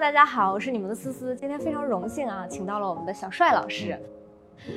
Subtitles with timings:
[0.00, 1.36] 大家好，我是你们的思思。
[1.36, 3.94] 今天非常荣幸啊，请到了我们的小帅老师。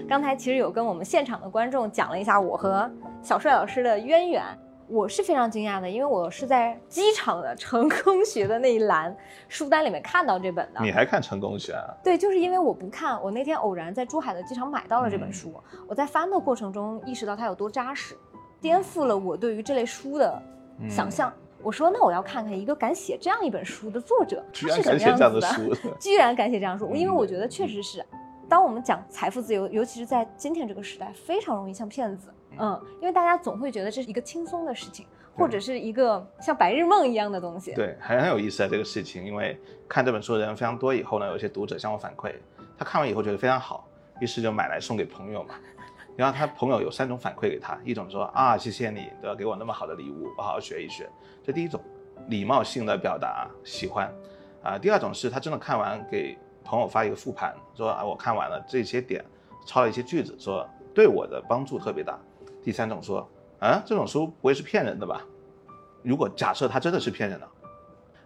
[0.05, 2.91] 刚才其实有跟我们现场的观众讲了一下我和
[3.21, 4.43] 小帅老师的渊源，
[4.85, 9.15] 我是非常惊讶的，因为我是在机场的成功学的那一栏
[9.47, 10.81] 书单里面看到这本的。
[10.81, 11.85] 你还看成功学啊？
[12.03, 15.53] 对，就是因为我不看，我那天偶然在珠海的机场买到了这本书，
[15.87, 18.13] 我在翻的过程中意识到它有多扎实，
[18.59, 20.43] 颠覆了我对于这类书的
[20.89, 21.31] 想象。
[21.63, 28.05] 我说，那我要看看一个敢写这样一本书的作者居然敢写这样的书，居然敢写这样书，因为我觉得确实是，
[28.49, 37.73] 当我们讲财富自由，尤其是在今天这个时代，非常容易像骗子，嗯，因为大家总会觉得这是一个轻松的事情，或者是一个像白日梦一样的东西。
[37.73, 39.57] 对，很很有意思啊这个事情，因为
[39.87, 42.33] 看这本书的人非常多，以后呢，有些读者向我反馈，
[42.77, 43.87] 他看完以后觉得非常好，
[44.19, 45.55] 于是就买来送给朋友嘛。
[46.15, 49.35] 然后他朋友有三种反馈给他，一种说啊，谢谢你，对吧？
[49.35, 51.09] 给我那么好的礼物，我好好学一学。
[51.43, 51.81] 这第一种，
[52.27, 54.13] 礼貌性的表达喜欢，
[54.61, 59.25] 啊，第二种是他真的看完给朋友发一个复盘，说啊，我看完了这些点，
[59.65, 62.19] 抄了一些句子，说对我的帮助特别大。
[62.61, 63.27] 第三种说，
[63.59, 65.21] 啊，这种书不会是骗人的吧？
[66.03, 67.47] 如果假设他真的是骗人的，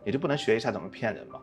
[0.04, 1.40] 也就不能学一下怎么骗人嘛，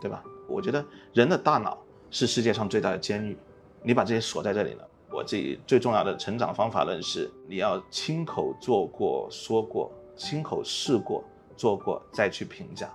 [0.00, 0.22] 对吧？
[0.46, 1.78] 我觉得人的大脑
[2.10, 3.36] 是世界上最大的监狱，
[3.82, 4.88] 你把这些锁在这里了。
[5.12, 11.22] 我自己最重要的成长方法论是：你要亲口做过、说过，亲口试过、
[11.56, 12.88] 做过，再去评价。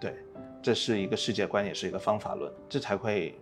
[0.00, 0.14] 对，
[0.62, 3.38] 这是一个世界观，也是一个方法论，这才会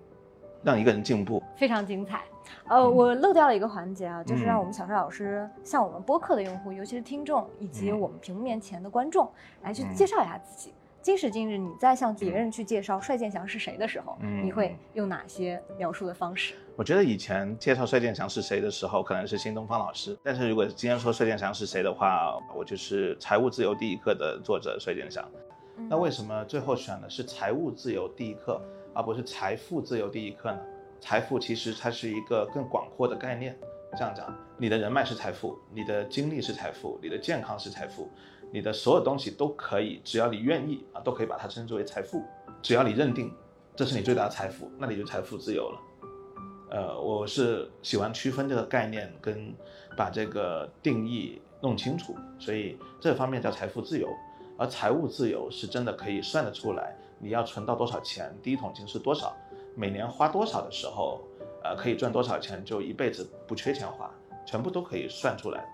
[0.62, 1.42] 让一个人进步。
[1.56, 2.24] 非常精彩。
[2.68, 9.30] 呃，我漏掉了一个环节啊，就是让我们小帅老师向我们播客的用户，尤其是听众以及我们屏幕面前的观众，
[9.62, 10.72] 来去介绍一下自己。
[11.02, 16.52] 今时今日，你在向别人去介绍帅建祥是谁的时候，你会用哪些描述的方式？
[16.76, 20.14] 我觉得以前介绍帅建祥是谁的时候，可能是新东方老师。
[20.22, 25.26] 但是如果今天说帅建祥是谁的话，我就是《财务自由第一课》的作者帅建祥。
[25.88, 28.60] 那为什么最后选的是《财务自由第一课》，
[28.94, 30.60] 而不是《财富自由第一课》呢？
[31.00, 33.58] 财富其实它是一个更广阔的概念。
[33.96, 38.08] 这样讲，你的人脉是财富，你的精力是财富，你的健康是财富。
[38.52, 42.22] 你的所有东西都可以，只要你愿意啊，都可以把它称之为财富。
[42.60, 43.32] 只要你认定
[43.76, 45.80] 这是你最大的财富，那你就财富自由了。
[46.70, 49.54] 呃，我是喜欢区分这个概念跟
[49.96, 54.08] 把这个定义弄清楚，所以这方面叫财富自由。
[54.58, 59.34] 而财务自由是真的可以算得出来，你要存到多少钱，第一桶金是多少，
[59.74, 61.22] 每年花多少的时候，
[61.62, 64.10] 呃，可以赚多少钱，就一辈子不缺钱花，
[64.44, 65.64] 全部都可以算出来。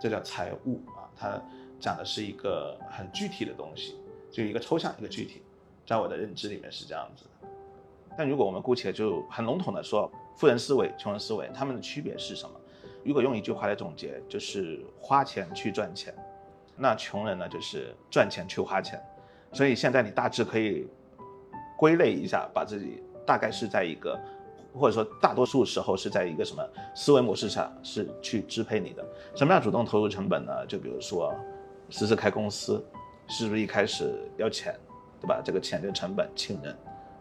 [0.00, 1.42] 这叫财务啊，它。
[1.80, 3.96] 讲的是一个很具体的东西，
[4.30, 5.42] 就一个抽象，一个具体，
[5.86, 7.48] 在我的认知里面是这样子的。
[8.18, 12.54] 但如果我们姑且就很笼统的说，富人思维、穷人思维，他们的区别是什么？
[13.02, 16.14] 如果用一句话来总结，就是花钱去赚钱。
[16.76, 19.02] 那穷人呢，就是赚钱去花钱。
[19.52, 20.86] 所以现在你大致可以
[21.78, 24.18] 归类一下，把自己大概是在一个，
[24.74, 26.62] 或者说大多数时候是在一个什么
[26.94, 29.02] 思维模式下是去支配你的。
[29.34, 30.66] 什么叫主动投入成本呢？
[30.66, 31.34] 就比如说。
[31.90, 32.84] 思思开公司，
[33.28, 34.74] 是不是一开始要钱，
[35.20, 35.40] 对吧？
[35.44, 36.76] 这个钱就成本，请人。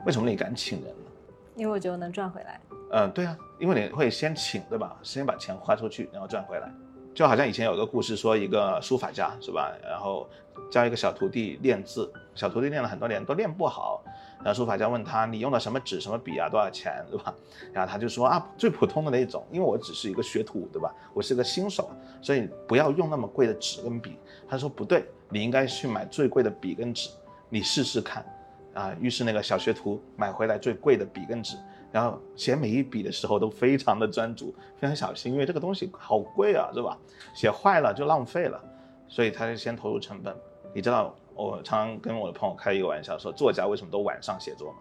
[0.06, 1.12] 为什么你敢请人呢？
[1.56, 2.62] 因为我觉得能赚回来。
[2.91, 4.97] 嗯，对啊，因为你会先请，对吧？
[5.03, 6.72] 先把钱花出去，然后赚回来。
[7.13, 9.74] 就好像以前有个故事，说一个书法家，是吧？
[9.84, 10.29] 然后
[10.72, 14.03] 教一个小徒弟练字，小徒弟练了很多年都练不好。
[14.44, 16.48] 然后书法家问他：“你用的什么纸、什么笔啊？
[16.50, 17.36] 多少钱，对吧？”
[17.74, 20.94] 然后他就说：“啊，最普通的那种，因为我只是一个学徒，对吧？
[21.14, 21.90] 我是个新手，
[22.22, 24.18] 所以不要用那么贵的纸跟笔。”
[24.48, 27.10] 他说：“不对，你应该去买最贵的笔跟纸，
[27.50, 28.26] 你试试看。”
[28.76, 31.58] 啊，于是那个小学徒买回来最贵的笔跟纸，
[31.92, 36.98] 然后写每一笔的时候都非常的专注，非常小心，因为这个东西好贵啊，是吧？
[37.34, 38.64] 写坏了就浪费了，
[39.08, 40.34] 所以他就先投入成本。
[40.72, 41.14] 你知道？
[41.40, 44.80] 我常常跟我的朋友开一个玩笑，说作家为什么都晚上写作嘛？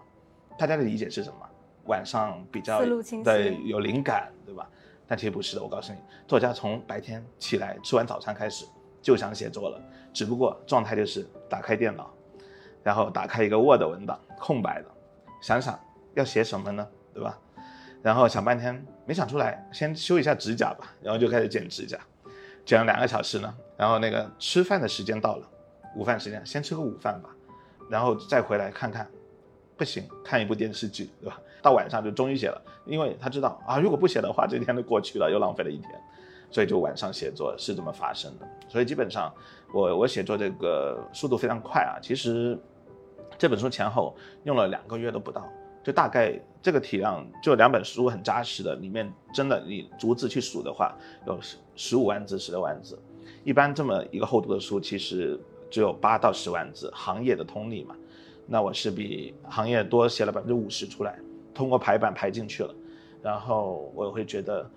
[0.59, 1.49] 大家的理解是什么？
[1.85, 2.85] 晚上比较
[3.25, 4.69] 对有灵感，对吧？
[5.07, 8.67] 但其实不是的，我告诉你，作家从白天起来吃完早餐开始
[9.01, 9.81] 就想写作了，
[10.13, 12.11] 只不过状态就是打开电脑，
[12.83, 14.89] 然后打开一个 Word 文档，空白的，
[15.41, 15.79] 想想
[16.15, 16.87] 要写什么呢？
[17.15, 17.39] 对吧？
[18.03, 21.99] 然后想半天没想出来，先修一下指甲吧，然后就开始剪指甲，
[22.67, 25.49] 剪了两个小时呢，然后那个吃饭的时间到了。
[25.99, 27.29] 午饭时间，先吃个午饭吧，
[27.91, 29.05] 然后再回来看看，
[29.77, 31.41] 不行，看一部电视剧，对吧？
[31.61, 35.91] 到晚上就终于写了，因为他知道啊，如果不写的话，这天就过去了，又浪费了一天，
[36.53, 38.47] 所以就晚上写作是这么发生的。
[38.69, 39.35] 所以基本上，
[39.75, 41.99] 我我写作这个速度非常快啊。
[42.01, 42.57] 其实
[43.37, 45.49] 这本书前后用了两个月都不到，
[45.83, 50.97] 就大概这个体量，就两本书很扎实的，里面真的你逐字去数的话，
[51.27, 52.97] 有十十五万字、十六万字。
[53.43, 55.37] 一般这么一个厚度的书，其实。
[55.71, 57.97] 只有八到十万字，行业的通例嘛。
[58.47, 61.19] 那我是比行业多写了百分之五十出来，
[61.53, 62.75] 通过排版排进去了，
[63.23, 64.69] 然后我会觉得，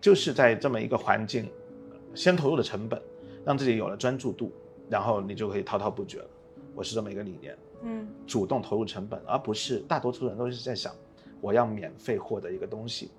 [0.00, 1.50] 就是在这么一个环境，
[2.14, 3.00] 先投入的成本，
[3.44, 4.50] 让自己有了专注度，
[4.88, 6.26] 然后你就可以滔滔不绝了。
[6.74, 10.94] 我是这么一个理念，嗯主动投入成本，而不是大多数人都是在想，
[11.42, 13.10] 我要免费获得一个东西，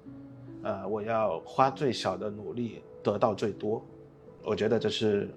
[0.64, 3.86] 呃，我要花最小的努力得到最多。
[4.44, 5.30] 我觉得这是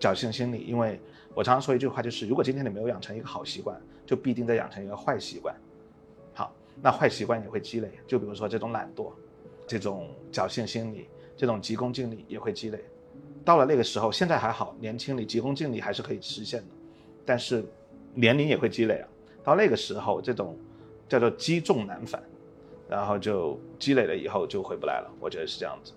[0.00, 0.98] 侥幸心理，因为
[1.34, 5.54] 我常常说一句话，就是如果今天你没有养成一个好习惯，就必定在养成一个坏习惯。
[6.32, 6.52] 好，
[6.82, 9.12] 那坏习惯也会积累，就比如说这种懒惰，
[9.66, 11.06] 这种侥幸心理，
[11.36, 12.82] 这种急功近利也会积累。
[13.44, 16.68] 到了那个时候，现在还好，年轻你急功近利还是可以实现的，
[17.26, 17.62] 但是
[18.14, 19.08] 年龄也会积累啊。
[19.44, 20.56] 到那个时候，这种
[21.08, 22.22] 叫做积重难返，
[22.88, 25.10] 然后就积累了以后就回不来了。
[25.20, 25.92] 我觉得是这样子。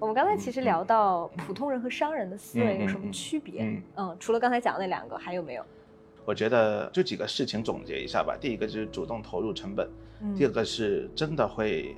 [0.00, 3.62] 我们刚才其实聊到普通人和商人的思维嗯有什么嗯区别？
[3.62, 5.64] 嗯嗯，除了刚才讲的那两个，还有没有？
[6.24, 8.36] 我觉得就几个事情总结一下吧。
[8.40, 9.90] 第一个就是主动投入成本，
[10.20, 11.96] 嗯第二个是真的会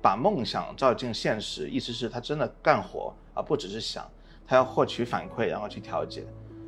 [0.00, 4.08] 把梦想照进现实，意思是他真的干活，而不只是想，
[4.46, 6.24] 他要获取反馈，然后去调节。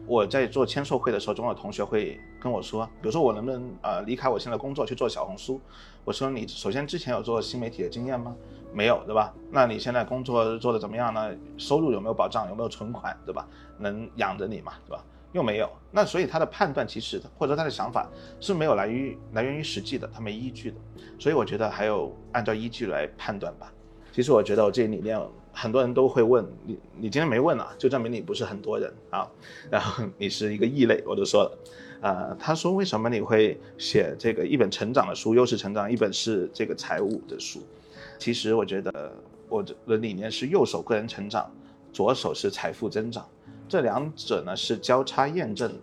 [0.06, 5.58] 我在做签售会的时候，总有同学会跟我说，比如说我能不能呃离开我现在工作去做小红书？
[6.04, 8.36] 我说你首先之前有做新媒体的经验吗？
[8.74, 9.32] 没有，对吧？
[9.50, 11.30] 那你现在工作做的怎么样呢？
[11.56, 12.48] 收入有没有保障？
[12.48, 13.46] 有没有存款，对吧？
[13.78, 15.04] 能养着你嘛，对吧？
[15.32, 20.76] 又没有，那所以他的判断其实或者他的想法是没有来于来源于实际的，他没依据的。
[21.18, 23.72] 所以我觉得还有按照依据来判断吧。
[24.12, 25.20] 其实我觉得我这理念
[25.52, 29.28] 很多人都会问你，你今天没问啊，就证明你不是很多人啊，
[29.68, 31.58] 然后你是一个异类，我都说了。
[32.00, 37.60] 啊，他说为什么你会写这个一本成长的书，又是成长，一本是这个财务的书？
[38.24, 39.12] 其实我觉得
[39.50, 41.46] 我的理念是右手个人成长，
[41.92, 43.28] 左手是财富增长，
[43.68, 45.68] 这两者呢是交叉验证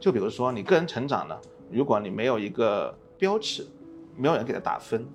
[0.00, 1.38] 就比如说你个人成长呢，
[1.70, 3.66] 如果你没有一个标尺，
[4.16, 5.06] 没有人给他打分，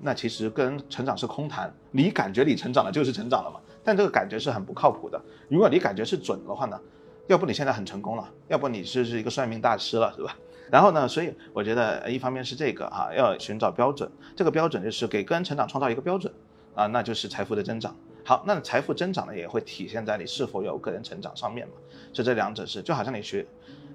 [0.00, 1.74] 那其实个人成长是空谈。
[1.90, 5.20] 你感觉你成长了就是成长了嘛，但这个感觉是很不靠谱的。
[5.48, 6.80] 如果你感觉是准的话呢，
[7.26, 10.36] 要不你现在很成功了，要不你是是一个算命大师了，是吧？
[10.70, 16.32] 然后呢，所以我觉得一方面是这个哈、要寻找标准，这个标准就是给个人成长创造一个标准
[16.74, 17.94] 啊，那就是财富的增长。
[18.24, 21.74] 好，那财富增长呢，也会体现在你是否有个人成长上面嘛。
[22.12, 23.46] 就这两者是，就好像你学，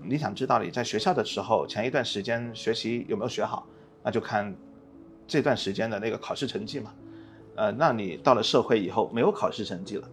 [0.01, 3.67] 你想知道你在学校的时候前一段时间学习有没有学好，
[4.01, 4.55] 那就看
[5.27, 6.93] 这段时间的那个考试成绩嘛。
[7.55, 10.07] 呃，那你到了社会以后没有考试成绩了，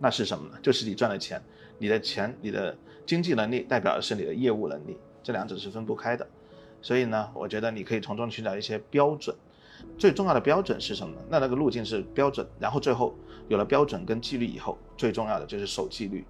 [0.00, 0.58] 那是什么呢？
[0.60, 1.40] 就是你赚了钱，
[1.78, 6.24] 你的钱，你的经济能力代表的是你的业务能力，这两者是分不开的。
[6.80, 9.34] 所以呢，我觉得你可以从中寻找一些标准。
[9.98, 11.20] 最重要的标准是什么呢？
[11.28, 13.12] 那那个路径是标准，然后最后
[13.48, 16.24] 有了标准跟纪律以后，最重要的就是守纪律。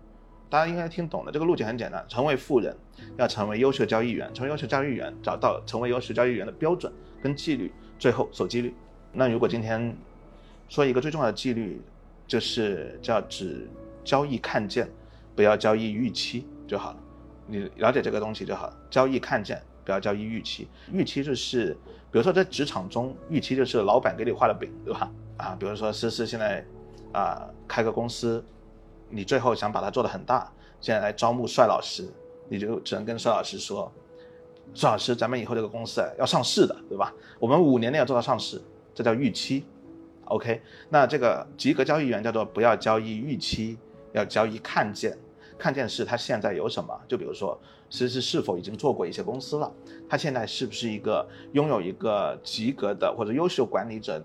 [0.49, 2.75] 大家应该听懂了，这个路径很简单：成为富人，
[3.19, 6.91] 要成为优秀交易员，成为优秀交易员，找到成为优秀交易员的标准
[7.23, 8.75] 跟纪律，最后守纪律。
[9.13, 9.95] 那如果今天
[10.71, 11.83] 说一个最重要的纪律，
[12.27, 13.69] 就是叫只
[14.03, 14.89] 交易看见，
[15.35, 16.99] 不要交易预期就好了。
[17.47, 18.73] 你了解这个东西就好。
[18.91, 20.69] 交易看见，不要交易预期。
[20.93, 21.77] 预期就是，
[22.11, 25.11] 比如说在职场中，预期就是老板给你画的饼，对吧？
[25.37, 26.65] 啊，比如说思思现在
[27.13, 28.45] 啊开个公司，
[29.09, 30.51] 你最后想把它做得很大，
[30.81, 32.09] 现在来招募帅老师，
[32.49, 33.93] 你就只能跟帅老师说，
[34.75, 37.13] 帅老师，咱们以后这个公司啊要上市的，对吧？
[37.39, 38.61] 我们五年内要做到上市，
[38.95, 39.65] 这叫预期。
[40.25, 43.79] OK，那这个及格交易员叫做不要交易预期，
[44.13, 45.17] 要交易看见。
[45.59, 47.59] 看见是他现在有什么，就比如说
[47.89, 49.73] 其实是否已经做过一些公司了，
[50.09, 54.23] 他现在是不是一个拥有一个及格的或者优秀管理者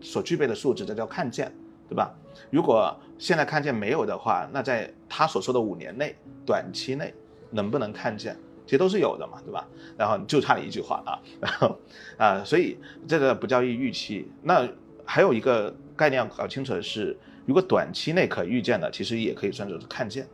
[0.00, 1.52] 所具备的素质，这叫看见，
[1.88, 2.14] 对吧？
[2.50, 7.12] 如果现在看见没有的话，那在他所说的五年内、短期内
[7.50, 8.34] 能不能看见，
[8.64, 9.68] 其实都是有的嘛，对吧？
[9.98, 11.78] 然后就差一句话啊，然 后
[12.16, 14.26] 啊，所以这个不叫预期。
[14.42, 14.66] 那
[15.04, 20.26] 还有一个概念要搞清楚的是，如果短期内可预见的，其实也可以算作是看见。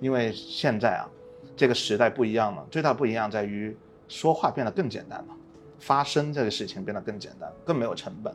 [0.00, 1.08] 因为现在啊，
[1.56, 3.76] 这个时代不一样了，最大不一样在于
[4.08, 5.36] 说话变得更简单了，
[5.78, 8.34] 发声这个事情变得更简单，更没有成本，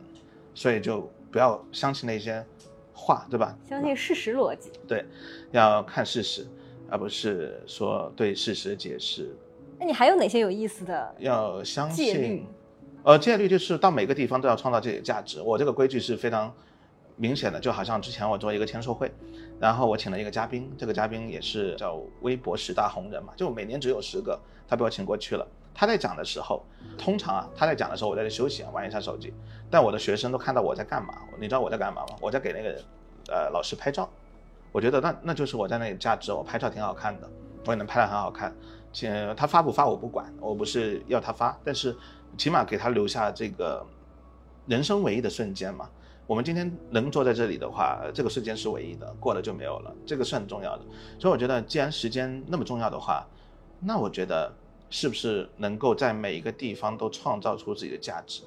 [0.54, 2.44] 所以就不要相信那些
[2.92, 3.56] 话，对吧？
[3.68, 4.70] 相信事实逻辑。
[4.86, 5.04] 对，
[5.52, 6.46] 要看事实，
[6.88, 9.34] 而不是说对事实解释。
[9.78, 11.14] 那你还有哪些有意思的？
[11.18, 12.46] 要相信，
[13.02, 15.42] 呃，戒律就是到每个地方都要创造自己的价值。
[15.42, 16.54] 我这个规矩是非常
[17.16, 19.12] 明显的，就好像之前我做一个签售会，
[19.60, 25.46] 然后我请了一个嘉宾，这个嘉宾也是叫微博十大红人嘛，就每年只有十个，他被我请过去了。
[25.76, 26.64] 他在讲的时候，
[26.96, 29.32] 通常啊，他在讲的时候，我在这休息啊，玩一下手机，
[29.70, 32.16] 但我的学生都看到我在干嘛，你知道我在干嘛吗？
[32.20, 32.80] 我在给那个
[33.28, 34.08] 呃老师拍照，
[34.70, 37.28] 我觉得那那就是我在那里价值，我拍照挺好看的，
[37.66, 38.54] 我也能拍得很好看，
[38.92, 41.96] 请，他发不发我不管，我不是要他发，但是
[42.36, 43.84] 起码给他留下这个
[44.66, 45.88] 人生唯一的瞬间嘛。
[46.26, 50.84] 我们今天能坐在这里的话，这个时间是唯一的，过了就没有了，这个是很重要的。
[51.18, 53.26] 所以我觉得，既然时间那么重要的话，
[53.78, 54.50] 那我觉得
[54.88, 58.42] 是不是能够在每一个地方都创造出自己的价值？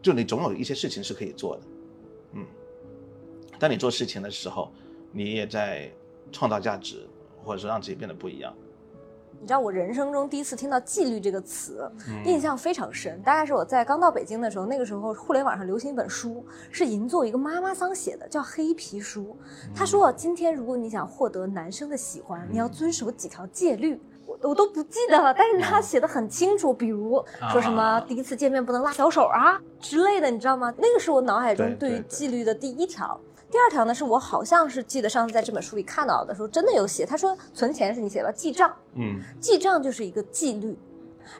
[0.00, 1.62] 就你总有一些事情是可以做的，
[2.34, 2.46] 嗯。
[3.58, 4.72] 当你做事情的时候，
[5.10, 5.90] 你也在
[6.30, 7.08] 创造价值，
[7.42, 8.54] 或者说让自己变得不一样。
[9.40, 11.90] 你知道我人生中第一次听到“纪律”这个词，
[12.24, 13.20] 印象非常深。
[13.22, 19.22] 大概是我在刚到北京的时候，那个时候互联网上流行一本书，是银座一个妈妈桑写的，叫《黑皮书》。
[19.76, 30.70] 他说：“今天如果你想获得男生的喜欢，你要遵守几条戒律。”我我都不记得了，但是他写的很清楚，比如说什么第一次见面不能拉小手啊之类的，你知道吗？
[30.76, 33.18] 那个是我脑海中对于纪律的第一条。
[33.50, 37.06] 第二条呢，是我好像是记得上次在这本书里看到的时候，真的有写。
[37.06, 40.78] 他说存钱是你写的，记账，嗯，记账就是一个纪律。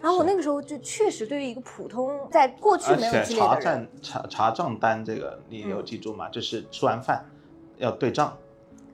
[0.03, 6.29] 然后我那个时候就确实对于一个普通在过去没有积累的人，查查查账单这个你有记住吗？
[6.29, 7.25] 就是吃完饭
[7.79, 8.37] 要对账，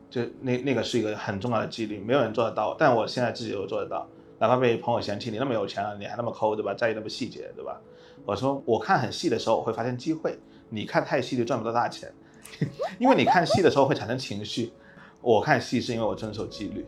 [0.09, 4.07] 就那那个是一个很重要的纪律，没有人做得到，但我现在自己都做得到。
[4.39, 6.75] 哪怕被朋友嫌弃你那么有钱了，你还那么抠，对吧？
[6.75, 7.81] 在意那么细节，对吧？
[8.25, 10.33] 我说我看很细的时候，我会发现机会；
[10.69, 12.13] 你看太细就赚不到大钱。
[12.99, 14.73] 因为你看戏的时候会产生情绪，
[15.21, 16.85] 我看戏是因为我遵守纪律，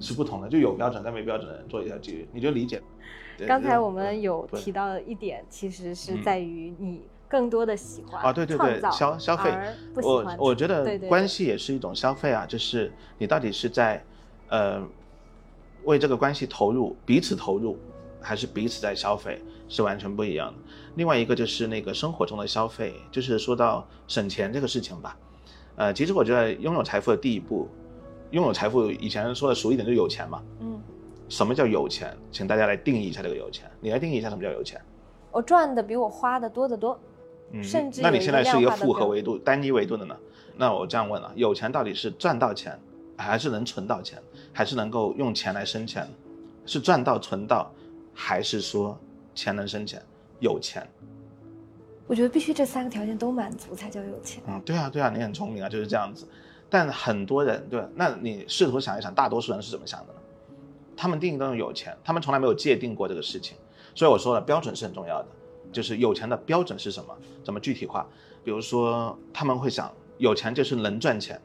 [0.00, 2.82] 是不同的，就有标准跟没标准的人做一条纪律，你就理解。
[3.46, 9.52] 刚才我们有提到一点，其实是在于你更多的喜欢啊，对对对，消消费，
[9.96, 14.02] 我我觉得关系也是一种消费啊，就是你到底是在
[14.48, 14.82] 呃
[15.84, 17.76] 为这个关系投入，彼此投入，
[18.22, 20.54] 还是彼此在消费，是完全不一样的。
[20.94, 25.16] 另外一个就是那个生活中的消费，就是说到省钱这个事情吧，
[25.76, 27.68] 呃，其实我觉得拥有财富的第一步，
[28.30, 30.80] 拥有财富以前说的俗一点就有钱嘛，嗯，
[31.28, 32.16] 什么叫有钱？
[32.30, 34.80] 请大家来定义一下这个有钱，你来定义一下什么叫有钱？
[35.30, 36.98] 我赚的比我花的多得多，
[37.52, 40.16] 嗯，甚至那你现在是一个复合维度、单一维度的呢？
[40.56, 42.78] 那我这样问了，有钱到底是赚到钱，
[43.18, 44.18] 还是能存到钱，
[44.52, 46.08] 还是能够用钱来生钱？
[46.64, 47.70] 是赚到存到，
[48.14, 48.98] 还是说
[49.36, 50.02] 钱能生钱？
[50.40, 50.86] 有钱，
[52.06, 54.42] 我觉得必须这三个条件都满足才叫有钱。
[54.46, 56.26] 嗯，对啊，对啊，你很聪明啊，就是这样子。
[56.68, 60.18] 但很多人，对，那你试图想一想，大多数人是怎么想的呢？
[60.96, 63.56] 他们定义当中有钱，他们从来没有界定过这个事情。
[63.94, 65.28] 所以我说了，标准是很重要的，
[65.72, 67.16] 就是有钱的标准是什么？
[67.44, 68.06] 怎么具体化？
[68.44, 71.40] 比如说，他们会想，有钱就是能赚钱，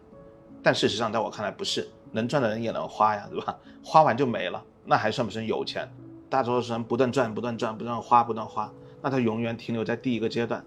[0.62, 3.58] 但事实上，在我看来不是，能赚的人也能花呀，对吧？
[3.84, 5.88] 花完就没了，那还算不算有钱？
[6.32, 8.72] 大多数人不断赚、不断赚、不断花、不断花。
[9.02, 10.64] 那他永远停留在第一个阶段，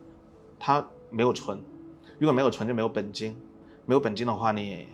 [0.58, 1.58] 他没有存，
[2.18, 3.34] 如果没有存就没有本金，
[3.86, 4.86] 没有本金的话，你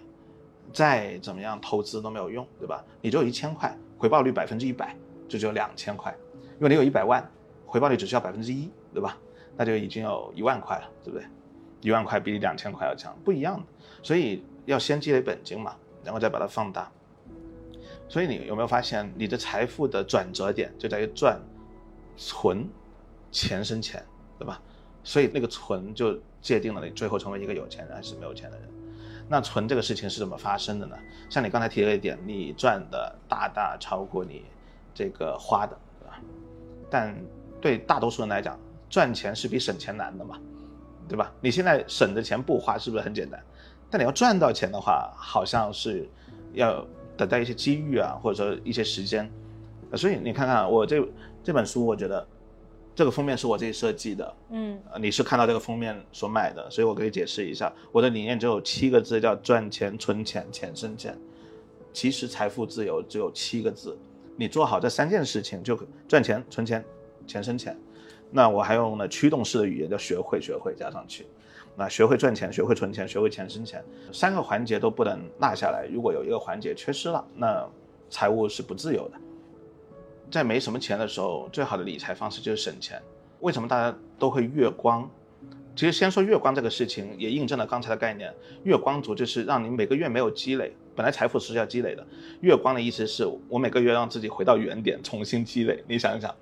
[0.73, 2.85] 再怎么样投资都没有用，对吧？
[3.01, 4.97] 你只有一千块，回报率百分之一百，
[5.29, 6.13] 就只有两千块；
[6.53, 7.29] 如果你有一百万，
[7.67, 9.19] 回报率只需要百分之一，对吧？
[9.57, 11.27] 那就已经有一万块了，对不对？
[11.81, 13.67] 一万块比两千块要强，不一样的。
[14.05, 15.75] 所以要先积累本金嘛，
[16.05, 16.89] 然后再把它放大。
[18.11, 21.41] 所以你有没有发现，你的财富的转折点就在于赚、
[22.19, 22.69] 存。
[23.33, 24.05] 钱生钱，
[24.41, 24.61] 对吧？
[25.05, 28.69] 所以那个存就界定了你最后成为一个有钱人还是没有钱的人。
[29.29, 30.99] 那存这个事情是怎么发生的呢？
[31.29, 34.43] 像你刚才提了一点，你赚的大大超过你
[34.93, 36.21] 这个花的，对吧？
[36.91, 37.17] 但
[37.61, 40.37] 对大多数人来讲，赚钱是比省钱难的嘛，
[41.09, 41.33] 对吧？
[41.41, 43.41] 你现在省的钱不花是不是很简单？
[43.89, 46.09] 但你要赚到钱的话，好像是
[46.53, 46.85] 要
[47.21, 49.31] 等待一些机遇啊，或者说一些时间。
[49.95, 51.07] 所以你看看我这
[51.45, 52.27] 这本书，我觉得。
[52.93, 61.17] 这个封面是我自己设计的，嗯，你是看到这个封面所买的，所以我可以解释一下，我的理念只有七个字，叫赚钱、存钱、钱生钱。
[61.95, 63.97] 其实财富自由只有七个字，
[64.37, 66.85] 你做好这三件事情就赚钱、存钱、
[67.27, 67.75] 钱生钱。
[68.31, 71.25] 那我还用了驱动式的语言，叫学会、学会加上去。
[71.81, 73.83] 那学会赚钱、学会存钱、学会钱生钱，
[74.13, 75.89] 三个环节都不能落下来。
[75.91, 77.67] 如果有一个环节缺失了，那
[78.11, 79.19] 财务是不自由的。
[80.31, 83.01] 在没什么钱的时候，最好的理财方式就是省钱。
[83.41, 85.09] 为什么大家都会月光？
[85.75, 88.31] 其实先说月光这个事情，也印证了刚才的概念。
[88.65, 92.07] 月光族就是让你每个月没有积累，本来财富是要积累的。
[92.43, 95.83] 月光的意思是我每个月让自己回到原点，重新积累。
[95.89, 96.35] 你想一想，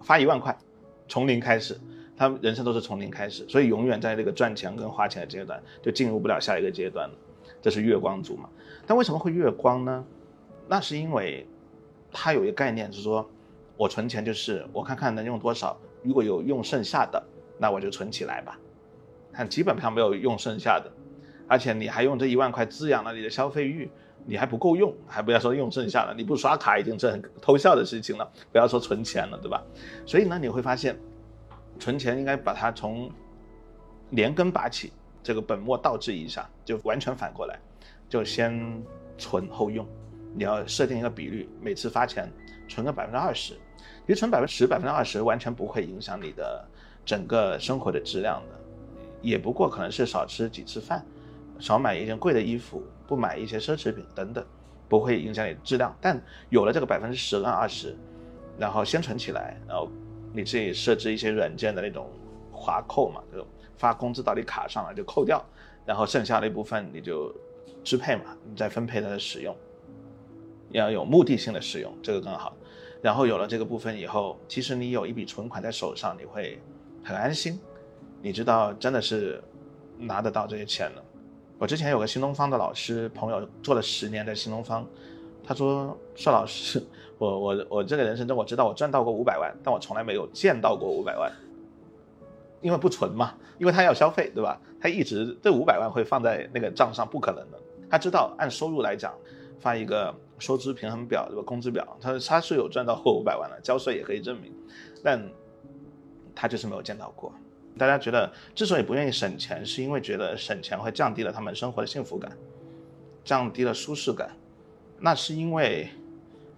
[0.00, 0.56] 发一万块，
[1.08, 1.76] 从零开始，
[2.16, 7.14] 他人生都是从零开始，所以永远在这个赚钱跟花钱的阶段，就进入不了下一个阶段了。
[7.60, 8.48] 这是月光族嘛？
[8.86, 10.04] 但为什么会月光呢？
[10.68, 11.46] 那是因为。
[12.18, 13.28] 他有一个概念，是说，
[13.76, 17.22] 我存钱就是我看看能用多少，如果有用剩下的，
[17.58, 18.58] 那我就存起来吧。
[19.34, 20.90] 看基本上没有用剩下的，
[21.46, 23.90] 而且你还用这一万块滋养了你的消费欲，
[24.24, 29.62] 你还不够用，还不要说用剩下的，你不刷卡已经是很偷笑的事情了，不要说存钱了，对吧？
[30.06, 30.98] 所以呢，你会发现，
[31.78, 33.10] 存钱应该把它从
[34.10, 34.92] 连根拔起，
[35.22, 37.58] 这个本末倒置一下，就完全反过来，
[38.08, 38.82] 就先
[39.18, 39.86] 存后用。
[40.34, 42.30] 你要设定一个比率，每次发钱
[42.68, 43.54] 存个百分之二十，
[44.06, 46.66] 其实存百分之十、百分之二十完全不会影响你的
[47.04, 48.58] 整个生活的质量的，
[49.22, 51.04] 也不过可能是少吃几次饭，
[51.58, 52.82] 少买一件贵的衣服。
[53.08, 54.44] 不买一些奢侈品等等，
[54.88, 55.96] 不会影响你的质量。
[56.00, 57.96] 但有了这个百分之十跟二十，
[58.58, 59.88] 然后先存起来，然后
[60.36, 62.10] 你自己设置一些软件的那种
[62.52, 63.46] 划扣嘛，就
[63.78, 65.42] 发工资到你卡上了就扣掉，
[65.86, 67.34] 然后剩下的一部分你就
[67.82, 69.56] 支配嘛，你再分配它的使用，
[70.72, 72.54] 要有目的性的使用，这个更好。
[73.00, 76.60] 然后有了这个部分以后，其实你有一笔存款在手上，你会
[77.02, 77.58] 很安心，
[78.20, 79.42] 你知道真的是
[79.98, 81.02] 拿得到这些钱了。
[81.58, 84.86] 我之前有个新东方的老师朋友做了十年的新东方，
[85.46, 86.82] 他说：“邵老师，
[87.18, 91.32] 我我我这个人生中我知道我赚到过五百万，但我从来没有见到过五百万，
[92.60, 94.60] 因为不存嘛，因为他要消费，对吧？
[94.80, 97.58] 他一直这五百万会放在那个账上，不可能的。
[97.88, 99.14] 他知道按收入来讲，
[99.60, 101.42] 发一个收支平衡表，对吧？
[101.46, 104.52] 工资表，他他是有赚到过五百万的，交税也可以证明，
[105.02, 105.22] 但
[106.34, 107.32] 他就是没有见到过。”
[107.78, 112.32] 大家觉得之所以不愿意省钱，是因为觉得省钱会降低了他们生活的幸福感，
[113.22, 114.30] 降低了舒适感。
[114.98, 115.88] 那是因为，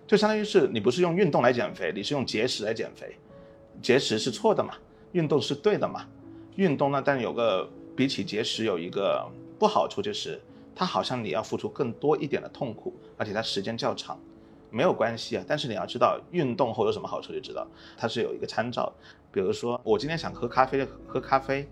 [0.06, 3.16] 就相当于是你不是用运动来减肥，你是用节食来减肥。
[3.82, 4.74] 节食是错的嘛？
[5.12, 6.06] 运动是对的嘛？
[6.56, 9.28] 运动呢，但有个比起节食有一个
[9.58, 10.40] 不好处，就是
[10.74, 14.18] 它好像你要付出更多一点的痛苦，而且它时间较长。
[14.70, 17.66] 没有关系啊，但是你要知道运动后有什么好处，就知道
[17.96, 18.92] 它是有一个参照。
[19.32, 21.64] 比如说，我今天想喝咖啡，喝咖啡；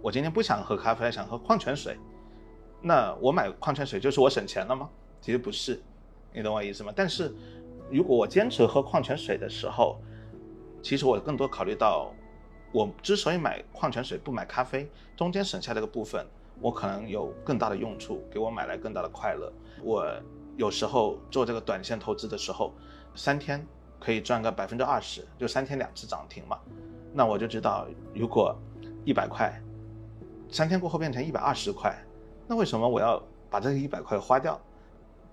[0.00, 1.96] 我今天不想喝咖啡，想喝矿泉水。
[2.82, 4.88] 那我买矿泉水就是我省钱了吗？
[5.20, 5.82] 其实不是，
[6.36, 6.92] 你懂我意思吗？
[6.94, 7.34] 但是，
[7.90, 9.96] 如果我坚持喝矿泉水的时候，
[10.82, 12.12] 其实我更多考虑到，
[12.72, 16.26] 我之所以买矿泉水不买咖啡，中间省下这个部分，
[16.60, 19.50] 我可能有更大的用处，给我买来更大的快乐。
[19.82, 20.06] 我
[20.58, 22.70] 有时候做这个短线投资的时候，
[23.14, 23.66] 三天
[23.98, 26.58] 可以赚个百分之二十，就三天两次涨停嘛。
[27.14, 28.54] 那我就知道，如果
[29.06, 29.58] 一百块，
[30.50, 31.96] 三天过后变成一百二十块，
[32.46, 34.60] 那为什么我要把这个一百块花掉？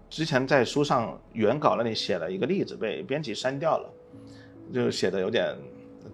[0.10, 3.90] 之前在书上原稿那里写了一个例子，被编辑删掉了，
[4.74, 5.56] 就写的有点，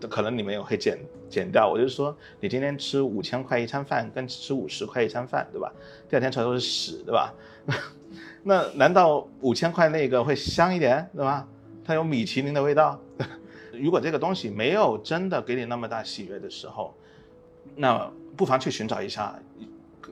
[0.09, 0.97] 可能你们也会剪
[1.29, 1.69] 剪掉。
[1.69, 5.71] 我就说，你今天吃五千块一餐饭，跟吃五十块一餐饭，对吧？
[6.09, 7.33] 第二天出来都是屎，对吧？
[8.43, 11.45] 那难道五千块那个会香一点，对吧？
[11.83, 12.99] 它有米其林的味道？
[13.73, 16.93] 如果这个东西没有真的给你那么大喜悦的时候，
[17.75, 19.37] 那不妨去寻找一下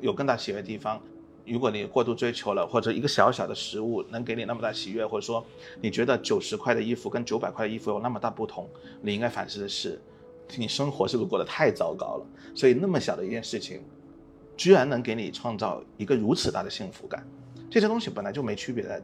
[0.02, 1.02] 有更大喜悦的地方。
[1.48, 5.46] 如果你过度追求了，或者一个小小的食物能给你那么大喜悦，或者说
[5.82, 8.70] 你觉得九十块的衣服跟九百块的衣服有那么大不同，
[9.02, 10.00] 你应该反思的是，
[10.56, 12.26] 你生活是不是过得太糟糕了？
[12.56, 13.82] 所以那么小的一件事情，
[14.56, 17.26] 居然能给你创造一个如此大的幸福感，
[17.70, 19.02] 这些东西本来就没区别的。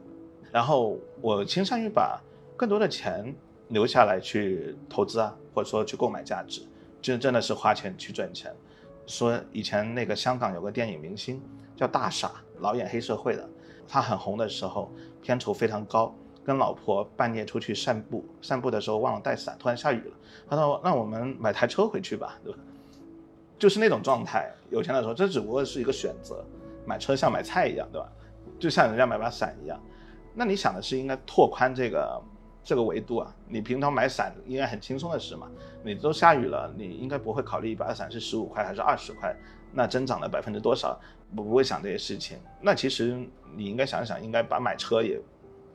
[0.52, 2.20] 然后我倾向于把
[2.56, 3.34] 更多的钱。
[3.68, 6.60] 留下来去投资啊，或者说去购买价值，
[7.00, 8.54] 就真的是花钱去赚钱。
[9.06, 11.40] 说以前那个香港有个电影明星
[11.76, 13.48] 叫大傻，老演黑社会的，
[13.86, 14.90] 他很红的时候
[15.22, 20.16] 片酬非常高，跟老婆半夜出去散步，散步的时候忘了带伞，突然下雨了，
[20.48, 22.58] 他说那我们买台车回去吧，对吧？
[23.58, 24.52] 就是那种状态。
[24.70, 26.44] 有钱的时候，这只不过是一个选择，
[26.84, 28.08] 买车像买菜一样，对吧？
[28.58, 29.80] 就像人家买把伞一样。
[30.34, 32.20] 那你想的是应该拓宽这个。
[32.64, 35.50] 这个维度啊，你平常买伞应该很轻松的事嘛。
[35.84, 39.36] 你都下雨了，你应该不会考虑一把伞是十五块还是二十块，
[39.70, 40.98] 那增长了百分之多少，
[41.36, 42.38] 不不会想这些事情。
[42.62, 43.22] 那其实
[43.54, 45.20] 你应该想想，应该把买车也，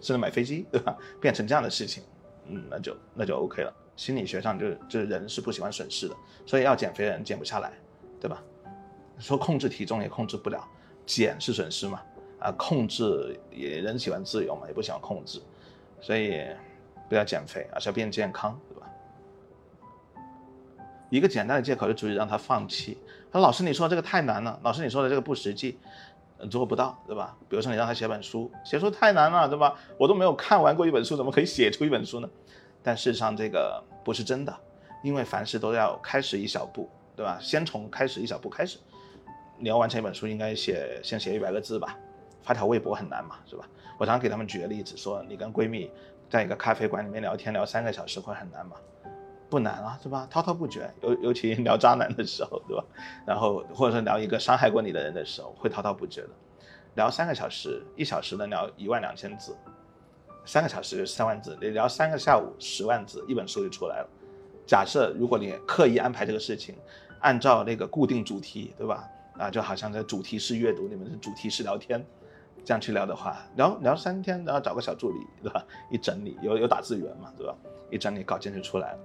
[0.01, 0.97] 甚至买飞机，对吧？
[1.21, 2.03] 变成这样的事情，
[2.47, 3.71] 嗯，那就那就 OK 了。
[3.95, 7.71] 心理学上就就是人是不喜欢损失的，所以要减肥的人减不下来，
[8.19, 8.41] 对吧？
[9.19, 10.67] 说控制体重也控制不了，
[11.05, 12.01] 减是损失嘛，
[12.39, 15.39] 啊，控制也人喜欢自由嘛，也不喜欢控制，
[16.01, 16.43] 所以。
[17.09, 18.87] 不要减肥，而是要变健康，对吧？
[21.09, 22.97] 一个简单的借口就足以让他放弃。
[23.31, 25.79] 他说：“老师，你说这个太难了。”老师，你说的这个不实际，
[26.51, 27.35] 做不到，对吧？
[27.49, 29.75] 比如说你让他写本书，写书太难了，对吧？
[29.97, 32.29] 我都没有看完过一本书，怎么可以写出一本书呢？
[32.83, 34.55] 但事实上这个不是真的，
[35.03, 37.39] 因为凡事都要开始一小步，对吧？
[37.41, 38.77] 先从开始一小步开始。
[39.57, 41.97] 你要完成一本书，应该写先写一百个字吧？
[42.43, 43.67] 发条微博很难嘛，是吧？
[43.97, 45.91] 我常常给他们举个例子，说你跟闺蜜。
[46.29, 48.75] 在一个咖啡馆里面聊天聊三个小时会很难吗？
[49.49, 50.27] 不难啊，是吧？
[50.29, 52.83] 滔滔不绝，尤尤其聊渣男的时候，对吧？
[53.25, 56.29] 然后或者说聊一个伤害过你的人的时候，会滔滔不绝的。
[56.93, 59.57] 聊三个小时，一小时能聊一万两千字，
[60.45, 64.09] 三个小时三万字，你聊三个下午十万字，一本书就出来了。
[64.67, 66.75] 假设如果你刻意安排这个事情，
[67.21, 69.09] 按照那个固定主题，对吧？
[69.39, 72.05] 啊，就好像在主题式阅读，你们是主题式聊天，
[72.63, 75.63] 这样去聊的话，聊聊三天，然后找个小助理， 对吧？
[75.89, 77.55] 一整理有有打字员嘛，对吧？
[77.89, 78.99] 一整理稿件就出来了，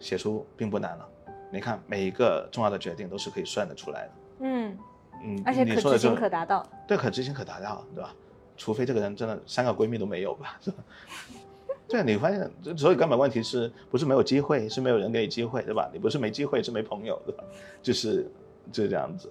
[0.00, 1.08] 写书并不难了。
[1.50, 4.12] 你看每一个重要的决定都是可以算得出来的。
[4.40, 4.78] 嗯，
[5.22, 6.66] 嗯，而且可执行可达到。
[6.88, 8.14] 对，可执行可达到，对吧？
[8.56, 10.76] 除非这个人真的三个闺蜜都没有吧，是吧？
[11.88, 15.90] 对，你发现，所以根本问题是不是没有机会，是没有人给你机会，对吧？
[15.92, 17.44] 你不是没机会，是没朋友，对吧？
[17.82, 18.30] 就是
[18.72, 19.30] 就是这样子。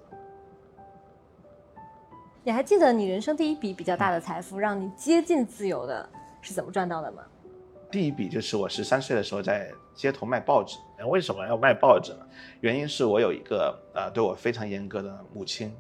[2.44, 6.10] 你还记得你人生第一笔比较大的财富，让你接近自由的
[6.42, 7.22] 是怎么赚到的吗？
[7.92, 10.80] 第一笔就是我十三岁的时候在街头卖报纸。
[11.08, 12.26] 为什么要卖报纸呢？
[12.62, 15.72] 原因是我有一个呃对我非常严格的母亲，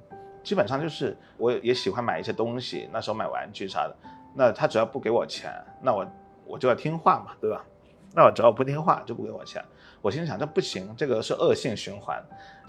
[0.43, 3.95] 基本上就是我也喜欢买一些东西，那时候买玩具啥的，
[4.35, 6.05] 那她只要不给我钱，那我
[6.45, 7.65] 我就要听话嘛，对吧？
[8.13, 9.63] 那我只要不听话就不给我钱。
[9.99, 12.23] 我心想这不行，这个是恶性循环。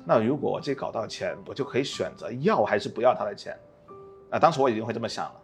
[0.06, 3.54] 那如果我自己搞到钱，我就可以选择要还是不要他的钱。
[4.32, 5.40] 啊，当时我已经会这么想了。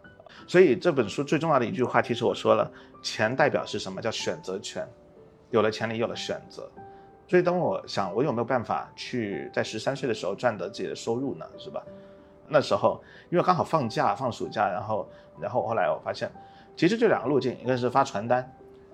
[0.47, 2.69] 所以这本书最重要的一句话，其实我说了，
[3.03, 4.01] 钱代表是什么？
[4.01, 4.85] 叫选择权。
[5.51, 6.69] 有了钱，你有了选择。
[7.27, 11.45] 所以当我想，我有没有办法去在十三岁的时候赚得自己的收入呢？
[11.57, 11.83] 是吧？
[12.47, 12.99] 那时候
[13.29, 15.07] 因为刚好放假，放暑假，然后
[15.39, 16.31] 然后后来我发现，
[16.75, 18.51] 其实就两个路径，一个是发传单，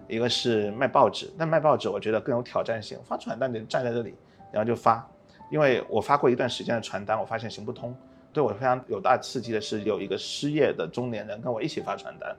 [0.09, 1.31] 一个是卖报纸。
[1.37, 4.13] 但卖报纸我觉得更有挑战性，发传单你站在这里，
[4.51, 5.07] 然后就发。
[5.49, 7.95] 因为我发过一段时间的传单，我发现行不通。
[8.35, 12.35] 对我非常有大刺激的是，有一个失业的中年人跟我一起发传单，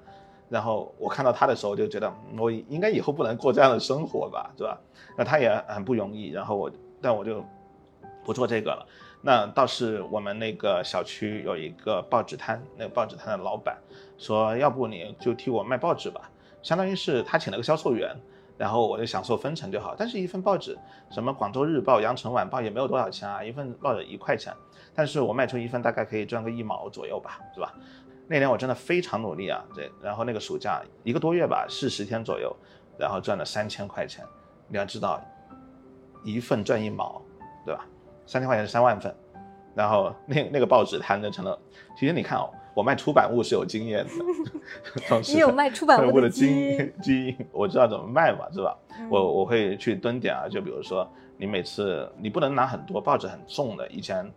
[0.50, 4.78] 然后我看到他的时候，就觉得我应该以后不能过这样的生活吧，是吧？
[5.16, 7.42] 那他也很不容易，然后我，但我就
[8.26, 8.86] 不做这个了。
[9.22, 13.78] 那倒是我们那个小区有一个报纸摊，那个报纸摊的老板
[14.18, 16.30] 说，要不你就替我卖报纸吧，
[16.62, 18.14] 相当于是他请了个销售员，
[18.58, 19.94] 然后我就享受分成就好。
[19.96, 20.76] 但是，一份报纸，
[21.10, 24.52] 什么广州日报、羊城晚报也没有多少钱啊，一份报纸一块钱，
[24.96, 27.74] 但是我卖出一份大概可以赚个一毛左右吧，是吧？
[28.26, 32.54] 那年我真的非常努力啊，对，然后那个暑假一个多月吧，四十天左右，
[32.98, 34.24] 然后赚了三千块钱。
[34.68, 35.22] 你要知道，
[36.24, 37.22] 一份赚一毛，
[37.64, 37.86] 对吧？
[38.26, 39.14] 三千块钱是三万份，
[39.76, 41.56] 然后那那个报纸摊就成了。
[41.96, 44.10] 其实你看哦，我卖出版物是有经验的，
[45.06, 48.76] 从你有卖出版物的物基基因 因，基因我知道怎么卖嘛，是吧？
[48.98, 54.28] 嗯我我会去蹲点啊，就比如说你每次你不能拿很多报纸很重的，以前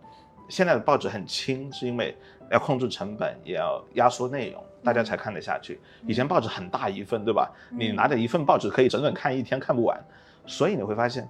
[0.50, 2.16] 现在的报纸很轻，是因为
[2.50, 5.80] 要控制成本，也要压缩内容，大家才看得下去。
[6.06, 7.50] 以前报纸很大一份，对吧？
[7.70, 9.98] 你拿着一份报纸可以整整看一天，看不完。
[10.46, 11.28] 所以你会发现，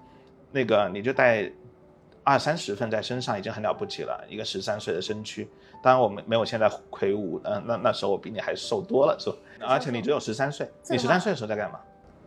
[0.51, 1.51] 那个你就带
[2.25, 5.47] 二三十份在身上已经很了不起了，一个十三岁的身躯。
[5.83, 9.37] 当然我们没有现在魁梧，嗯、那那时候我比你还瘦多了，是吧？
[9.67, 11.81] 而且你只有十三岁，你十三岁的时候在干嘛？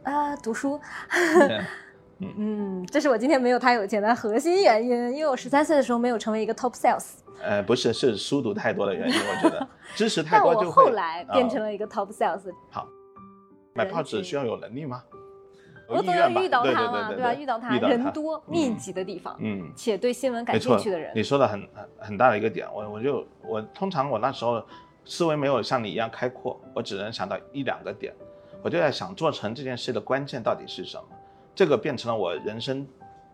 [0.03, 0.79] 啊，读书。
[2.19, 2.34] 嗯。
[2.38, 7.06] 嗯，这是我今天没有他有钱的核心原因，因为我十三岁的时候没有成为一个 top sales，
[7.41, 10.84] 呃，不是，是书读太多的原因，我觉得 知识太但我多就会。
[10.84, 12.41] 后来变成啊了一个 top sales，
[13.73, 15.04] 买人群报纸需要有能力吗？
[15.86, 17.34] 我总要遇到他嘛，对吧？
[17.34, 21.12] 遇到他人多嗯密集的地方，嗯，且对新闻感兴趣的人。
[21.13, 24.63] 你，说的很很很大的一个点，我我就我通常我那时候
[25.04, 28.13] 思维没有像你一样开阔，我只能想到一两个点，
[28.63, 31.04] 我就在想做成这件事的关键到底是什么，
[31.56, 32.88] 这个变成了我人生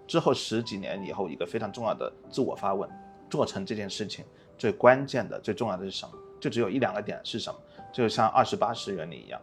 [0.08, 2.90] 之后十几年以后一个非常重要的自我发问：
[3.30, 4.26] 做成这件事情
[4.58, 6.12] 最关键的、最重要的是什么？
[6.40, 7.60] 就只有一两个点是什么？
[7.92, 9.40] 就像二十八十原理一样，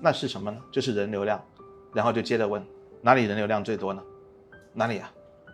[0.00, 0.60] 那是什么呢？
[0.72, 1.42] 就是人流量，
[1.92, 2.64] 然后就接着问
[3.00, 4.02] 哪里人流量最多呢？
[4.72, 5.12] 哪里啊？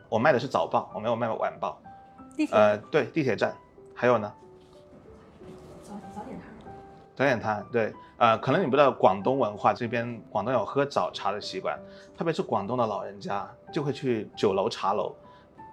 [0.09, 1.81] 我卖的是早报，我没有卖晚报。
[2.37, 3.57] 地铁呃，对，地铁站，
[3.95, 4.33] 还有呢，
[7.17, 11.79] 早点摊，对，呃，可能你不知道广东文化这边，广东有喝早茶的习惯，
[12.15, 15.17] 特别是广东的老人家就会去酒楼、茶楼，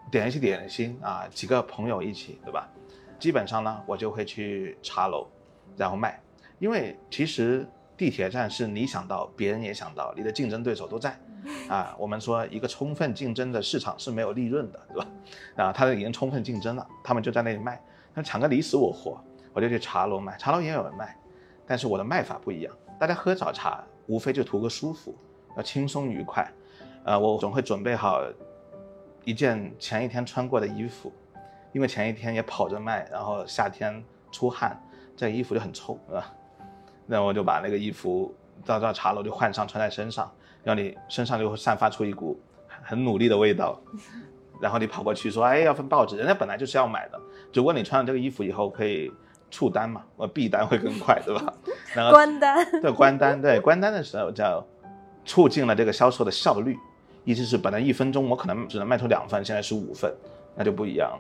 [0.10, 2.66] 点一些点心啊，几个朋友一起，对吧？
[3.20, 5.28] 基本上呢，我就会去茶楼，
[5.76, 6.18] 然后卖，
[6.60, 11.20] 因为其实地铁站是你想到，别人也想到，你的竞争对手都在，
[11.68, 15.08] 啊，我们说一个充分竞争的市场是没有利润的，对吧？
[15.58, 17.82] 啊，他已经充分竞争了，他们就在那里卖，
[18.14, 21.18] 那抢个你死我活，我就去茶楼卖，茶楼也有人卖，
[21.66, 25.16] 但是我的卖法不一样，大家喝早茶无非就图个舒服，
[25.56, 26.52] 要轻松愉快，
[27.04, 28.22] 呃，我总会准备好
[29.24, 31.12] 一件前一天穿过的衣服，
[31.72, 34.82] 因为前一天也跑着卖，然后夏天出汗，
[35.16, 36.34] 这衣服就很臭，是吧？
[37.06, 38.34] 那我就把那个衣服
[38.66, 40.32] 到到茶楼就换上，穿在身上，
[40.64, 42.40] 让你身上就会散发出一股
[42.82, 43.80] 很努力的味道，
[44.62, 47.20] 然后你跑过去说，哎，要份报纸，人家本来就是要买的，
[47.52, 49.12] 只不过你穿了这个衣服以后可以
[49.54, 51.54] 触单嘛，我闭单会更快，对吧？
[51.94, 54.66] 然后关单，对关单，对关单的时候叫
[55.24, 56.76] 促进了这个销售的效率，
[57.24, 60.12] 意思是本来一分钟我可能只能卖出两份，现在是五份，
[60.56, 61.20] 那就不一样了。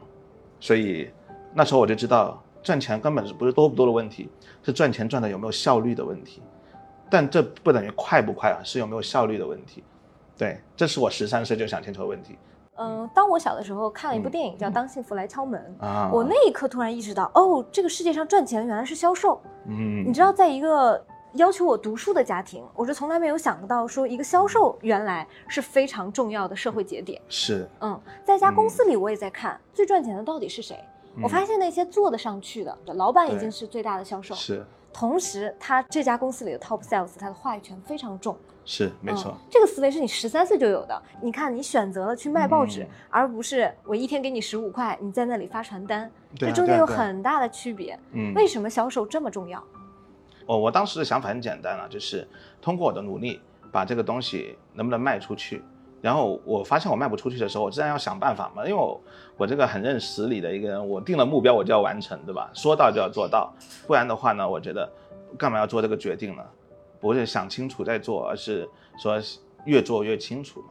[0.60, 1.12] 所以
[1.54, 4.28] 那时候我就知道，赚钱根本是不是多不多的问题，
[4.64, 6.42] 是赚钱赚的有没有效率的问题。
[7.12, 9.84] 但这不等于快不快啊，是有没有效率的问题。
[10.36, 12.36] 对，这是我十三岁就想清楚的问题。
[12.76, 19.40] 嗯，当我小的时候看了一部电影叫《当幸福来敲门》啊我那一刻突然意识到，哦，这个世界上赚钱原来是销售。
[19.68, 27.22] 嗯你知道，在一个要求我读书的家庭，我是从来没有想到说一个销售原来是非常重要的社会节点。
[27.30, 30.78] 是嗯，在一家公司里，我也在看、最赚钱的到底是谁。
[31.22, 38.36] 我发现那些做得上去的老板已经是最大的销售，是同时他这家公司里的 top sales，他的话语权非常重。
[38.66, 41.02] 是没错嗯，这个思维是你十三岁就有的。
[41.22, 48.00] 你看，你选择了去卖报纸，嗯而不是我一天给你十五块，你在那里发传单，这中间有很大的区别。
[48.12, 49.64] 嗯为什么销售这么重要？
[50.46, 52.28] 哦我当时的想法很简单啊，就是
[52.62, 53.40] 通过我的努力
[53.72, 55.64] 把这个东西能不能卖出去。
[56.02, 59.00] 然后我发现我卖不出去的时候，我自然要想办法嘛，因为我
[59.38, 62.50] 我这个很认死理的一个人，我定了目标我就要完成，对吧？
[62.54, 63.54] 说到就要做到，
[63.88, 64.90] 不然的话呢，我觉得
[65.38, 66.44] 干嘛要做这个决定呢？
[67.04, 68.66] 不是想清楚再做，而是
[68.98, 69.22] 说
[69.66, 70.68] 越做越清楚嘛。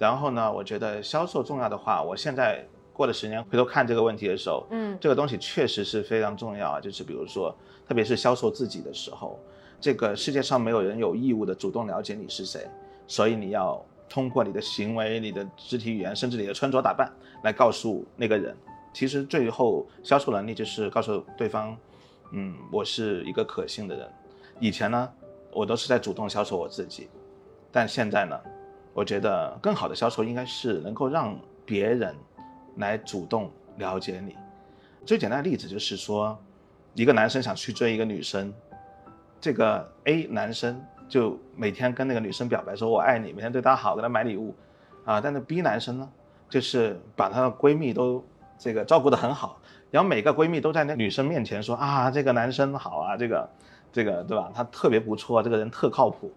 [0.00, 7.54] 然后呢，我觉得销售重要的话，我现在过了十年回头看这个问题的时候，嗯这个东西确实是非常重要啊，就是比如说，
[7.86, 9.38] 特别是销售自己的时候，
[9.80, 12.66] 这个世界上没有人有义务的主动了解你是谁，
[13.06, 17.08] 所以你要通过你的行为、你的肢体语言，甚至你的穿着打扮
[17.44, 18.56] 来告诉那个人。
[18.92, 21.76] 其实最后销售能力就是告诉对方，
[22.32, 24.08] 嗯，我是一个可信的人。
[24.58, 25.08] 以前呢，
[25.52, 27.08] 我都是在主动销售我自己，
[27.72, 28.38] 但现在呢，
[28.92, 32.14] 我觉得更好的销售应该是能够让别人
[32.76, 34.36] 来主动了解你。
[35.04, 36.38] 最简单的例子就是说，
[36.94, 38.52] 一个男生想去追一个女生，
[39.40, 44.54] 这个 A 男生就每天跟那个女生表白说“我爱你”，每天对她好，给她买礼物，
[45.04, 46.08] 啊，但是 B 男生呢，
[46.48, 48.24] 就是把她的闺蜜都
[48.58, 49.60] 这个照顾得很好，
[49.90, 53.48] 然后每个闺蜜都在那女生面前说啊，这个男生好啊，这个
[53.92, 54.50] 这个对吧？
[54.54, 56.32] 他特别不错，这个人特靠谱，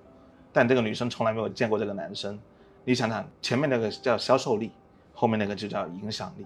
[0.52, 2.39] 但这个女生从来没有见过这个男生。
[2.86, 4.72] 你想想，前面那个叫销售力，
[5.13, 6.46] 后面那个就叫影响力，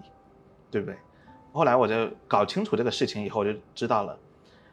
[0.69, 0.95] 对不对？
[1.51, 4.15] 后来我就搞清楚这个事情以后，就知道了，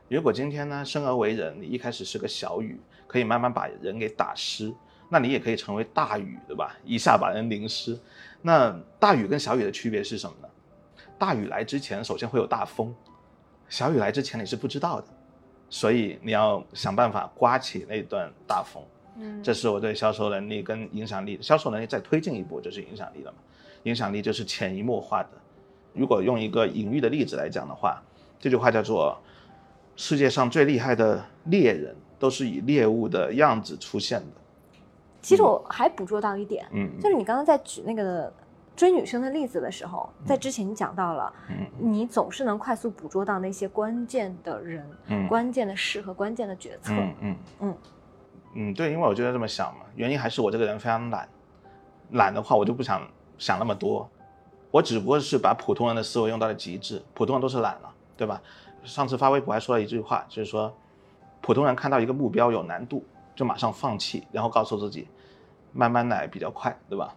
[0.08, 4.74] 如果今天呢生而为人，你一开始是个小雨，可以慢慢把人给打湿，
[5.08, 6.76] 那你也可以成为大雨，对吧？
[6.84, 7.98] 一下把人淋湿。
[8.42, 10.48] 那大雨跟小雨的区别是什么呢？
[11.18, 12.94] 大雨来之前，首先会有大风，
[13.70, 15.06] 小雨来之前你是不知道的，
[15.74, 18.80] 所以你要想办法刮起那段大风。
[19.16, 23.38] 嗯这是我对销售能力跟影响力，销售能力再推进一步就是影响力了嘛。
[23.82, 25.30] 影响力就是潜移默化的。
[25.92, 28.00] 如果用一个隐喻的例子来讲的话，
[28.38, 29.18] 这句话叫做
[29.96, 34.26] “世界上最厉害的猎人都是以猎物的样子出现的
[35.22, 38.32] 其实我还捕捉到一点”。，嗯，就是你刚刚在举那个
[38.76, 46.92] 追女生的例子的时候，在之前你讲到了，嗯你总是能快速捕捉到那些关键的人、嗯关键的事和关键的决策。
[46.92, 47.76] 嗯嗯嗯
[48.54, 51.28] 嗯，对，因为我就这么想嘛，原因还是我这个人非常懒，
[52.12, 53.06] 懒的话我就不想
[53.38, 54.08] 想那么多，
[54.70, 58.40] 我只不过是把普通人的思维用到了极致，普通人都是懒了，对吧？
[58.84, 60.72] 上次发微博还说了一句话，就是说，
[61.40, 65.08] 普通人看到一个目标有难度，就马上放弃，然后告诉自己，
[65.72, 67.14] 慢慢来比较快，对吧？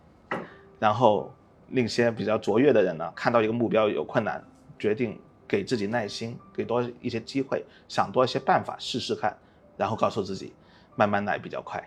[0.80, 1.32] 然后
[1.70, 4.44] 那些比较卓越的人呢，看到一个目标有困难，
[4.80, 9.36] 决定给自己耐心，给多一些机会，想多一些办法试试看，
[9.76, 10.54] 然后告诉自己，
[10.96, 11.84] 慢慢来比较快。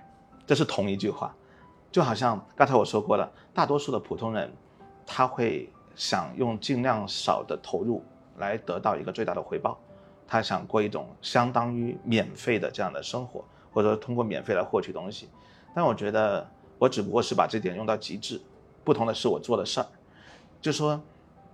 [0.46, 1.34] 这是同一句话，
[1.90, 4.52] 就好像刚才我说过了，大多数的普通人，
[5.06, 8.02] 他会想用尽量少的投入
[8.38, 9.78] 来得到一个最大的回报，
[10.26, 15.28] 他想过一种相当于免费的这样的生活，或者说通过免费来获取东西。
[15.74, 18.40] 但我觉得我只不过是把这点用到极致，
[18.84, 19.86] 不同的是我做的事儿。
[20.60, 21.00] 就说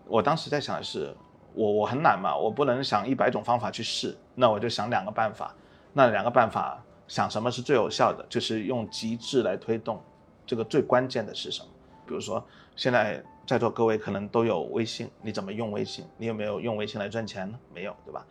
[0.06, 1.14] 我当时在想的是，
[1.54, 5.54] 我我很懒嘛，我不能想一百种方法去试，那我就想两个办法，
[5.92, 10.02] 那两个办法想什么是最有效的，就是用极致来推动。
[10.46, 11.68] 这个最关键的是什么？
[12.06, 12.44] 比如说
[12.76, 16.04] 现在在座各位可能都有微信，你怎么用微信？
[16.16, 17.58] 你有没有用微信来赚钱呢？
[17.74, 18.24] 没有，对吧？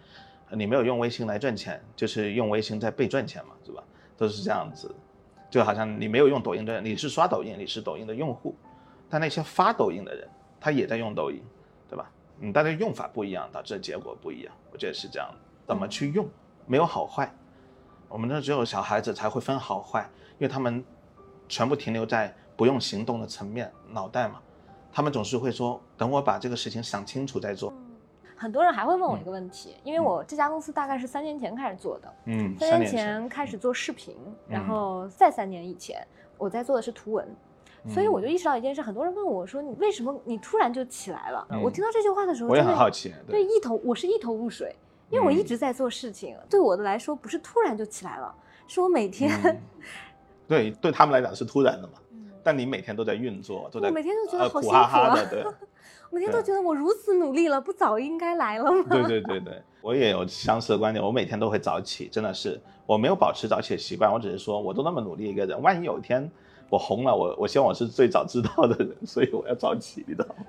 [0.51, 3.83] 你没有用微信来赚钱，就是用微信在被赚钱嘛，对吧？
[4.15, 4.93] 都是这样子。
[5.49, 8.55] 就好像你没有用抖音的，你是刷抖音，你是抖音的用户，
[9.09, 10.27] 但那些发抖音的人，
[10.59, 11.41] 他也在用抖音，
[11.89, 12.09] 对吧？
[12.39, 14.53] 嗯，大家用法不一样，导致结果不一样。
[14.71, 15.37] 我觉得是这样的，
[15.67, 16.27] 怎么去用，
[16.65, 17.33] 没有好坏。
[18.09, 20.83] 我们这只有小孩子才会分好坏，因为他们
[21.47, 24.41] 全部停留在不用行动的层面，脑袋嘛，
[24.91, 27.73] 他们总是会说，等我把这个事情想清楚再做。
[28.37, 34.15] 很多人还会问我一个问题，因为我这家公司大概是三年前开始做的，嗯，三年前开始做视频，
[34.47, 36.05] 然后再三年以前
[36.37, 37.25] 我在做的是图文，
[37.87, 41.47] 所以我就意识到一件事，很多人问我说你为什么你突然就起来了？
[41.63, 44.75] 我听到这句话的时候，我也很好奇，对一头我是一头雾水，
[45.09, 48.33] 因为我一直在做事情，对我的来说不是突然就起来了，
[48.67, 49.61] 是我每天。
[50.47, 51.93] 对，对他们来讲是突然的嘛。
[52.11, 52.29] 嗯。
[52.43, 55.45] 但你每天都在运作，都在我每天都觉得好辛苦哈哈的，对。
[56.11, 58.85] 每天都觉得我如此努力了，不早应该来了吗？
[58.89, 61.03] 对对对对，我也有相似的观点。
[61.03, 64.09] 我每天都会早起，真的是我没有保持早起的习惯。
[64.09, 66.31] 我只是说，我都那么努力一个人，万一有一天
[66.69, 70.45] 我红了，我我希望我是最早知道的人，所以我要早起，你知道吗？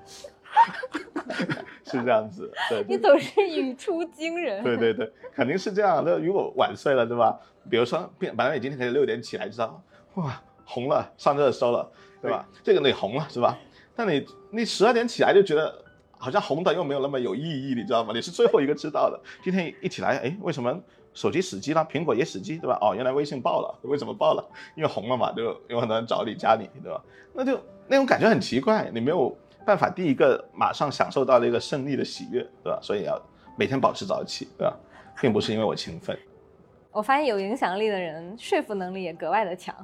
[1.85, 2.51] 是这样子。
[2.69, 2.85] 对。
[2.89, 4.65] 你总是语出惊人。
[4.65, 6.03] 对对对，肯定是这样。
[6.05, 7.39] 那如果晚睡了，对吧？
[7.69, 9.83] 比如说，本来你今天可以六点起来，知道
[10.15, 11.89] 哇，红了，上热搜了，
[12.23, 12.49] 对吧？
[12.63, 13.59] 这个你红了，是吧？
[13.95, 15.85] 但你你十二点起来就觉得
[16.19, 18.13] 好像红的又没有那么有意义，你知道吗？
[18.15, 19.21] 你是最后一个知道的。
[19.45, 20.81] 今天一起来，哎，为什么
[21.17, 21.85] 手机死机了？
[21.91, 22.79] 苹果也死机，对吧？
[22.81, 24.49] 哦，原来微信爆了， 为什么爆了？
[24.77, 27.03] 因为红了嘛，就有很多人找你加你，对吧？
[27.33, 32.79] 那就那种感觉很奇怪，你没有办法第一个马上享受到那个胜利的喜悦，对吧？
[32.81, 33.21] 所以要
[33.57, 34.77] 每天保持早起，对吧？
[35.21, 36.17] 并不是因为我勤奋。
[36.93, 39.75] 我发现有影响力的人说服能力也格外的强，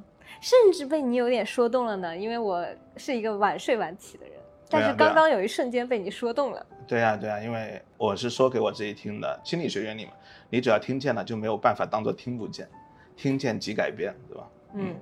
[0.40, 2.16] 甚至被你有点说动了呢。
[2.16, 2.66] 因为我
[2.97, 4.35] 是一个晚睡晚起的人，
[4.72, 6.66] 但是刚刚有一瞬间被你说动了。
[6.87, 9.40] 对呀对呀，因为我是说给我自己听的。
[9.44, 10.12] 心理学原理嘛，
[10.48, 12.68] 你只要听见了就没有办法当做听不见，
[13.16, 14.48] 听见即改变，对吧？
[14.74, 14.94] 嗯。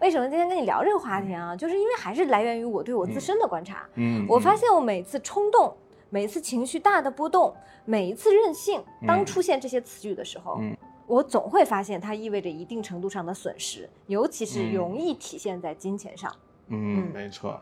[0.00, 1.54] 为什么今天跟你聊这个话题啊？
[1.54, 3.86] 就是因为还是来源于我对我自身的观察。
[3.96, 4.24] 嗯。
[4.28, 5.76] 我发现我每次冲动，
[6.08, 10.76] 每次情绪大的波动，每一次任性，当出现这些词语的时候，嗯。
[11.06, 16.32] 我总会发现它意味着一定程度上的损失，尤其是容易体现在金钱上。
[16.68, 17.60] 嗯，没错，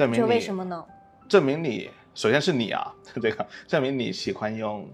[0.00, 0.82] 证明你为什么呢？
[1.28, 4.88] 证明你首先是你啊， 这个证明你喜欢用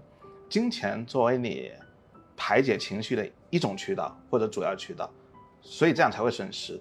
[0.49, 1.71] 金钱作为你
[2.35, 5.09] 排解情绪的一种渠道或者主要渠道，
[5.61, 6.77] 所以这样才会损失。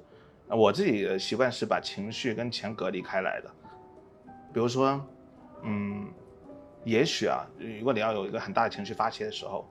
[0.48, 3.50] 我自己的习惯是把情绪跟钱隔离开来的。
[4.52, 5.00] 比如说，
[5.62, 6.08] 嗯，
[6.82, 7.46] 也许啊，
[7.78, 9.64] 如果你要有一个很大的情绪发泄的时候。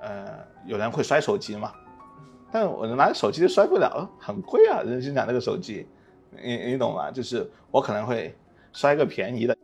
[0.00, 1.72] 呃，有人会摔手机嘛？
[2.50, 4.80] 但我拿着手机就摔不了，很贵啊！
[4.80, 5.86] 人心讲那个手机，
[6.40, 7.10] 你你懂吗？
[7.10, 8.34] 就是我可能会
[8.72, 9.56] 摔个便宜的。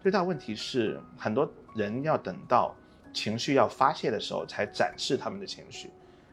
[0.00, 2.74] 最大问题是，很多人要等到
[3.12, 5.90] 情绪要发泄的时候才展示他们的情绪，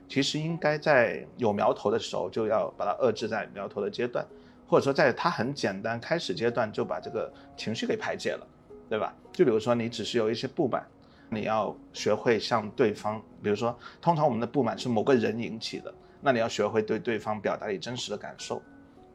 [0.07, 4.25] 其实应该在有苗头的时候就要把它遏制在苗头的阶段，
[4.67, 8.47] 或者说在它很简单开始阶段就把这个情绪给排解了，
[8.89, 9.13] 对吧？
[9.31, 10.85] 就比如说你只是有一些不满。
[11.27, 18.61] 你要学会向对方，比如说，通常我们的不满是某个人引起的，那你要学会对对方表达你真实的感受，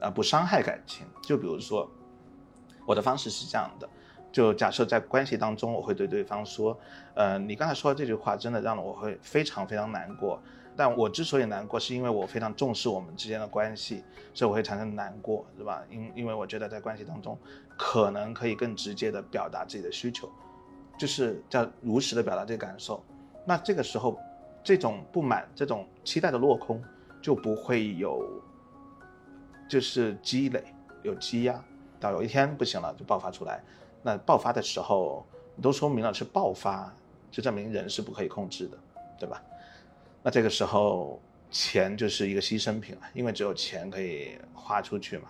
[0.01, 1.07] 而不伤害感情。
[1.23, 1.89] 就比如说，
[2.87, 3.89] 我的方式是这样的，
[4.33, 6.79] 就假设在关系当中，我会对对方说，
[7.15, 10.41] 呃，你刚才说的这句话真的让我会非常非常难过，
[10.77, 15.83] 但我之所以难过，是因为我非常重视我们之间的关系，所以我会产生难过，是吧？
[15.91, 17.39] 因因为我觉得在关系当中，
[17.77, 20.31] 可能可以更直接的表达自己的需求。
[20.99, 23.03] 就是叫如实的表达这个感受，
[23.47, 24.19] 那这个时候，
[24.63, 26.83] 这种不满、这种期待的落空，
[27.23, 28.23] 就不会有，
[29.71, 30.65] 就是积累、
[31.05, 31.65] 有积压，
[32.01, 33.63] 到有一天不行了就爆发出来。
[34.03, 35.25] 那爆发的时候，
[35.63, 36.93] 都说明了是爆发，
[37.31, 38.77] 就证明人是不可以控制的，
[39.17, 39.41] 对吧？
[40.25, 45.29] 那这个时候，钱就是一个牺牲品了，因为只有钱可以花出去嘛。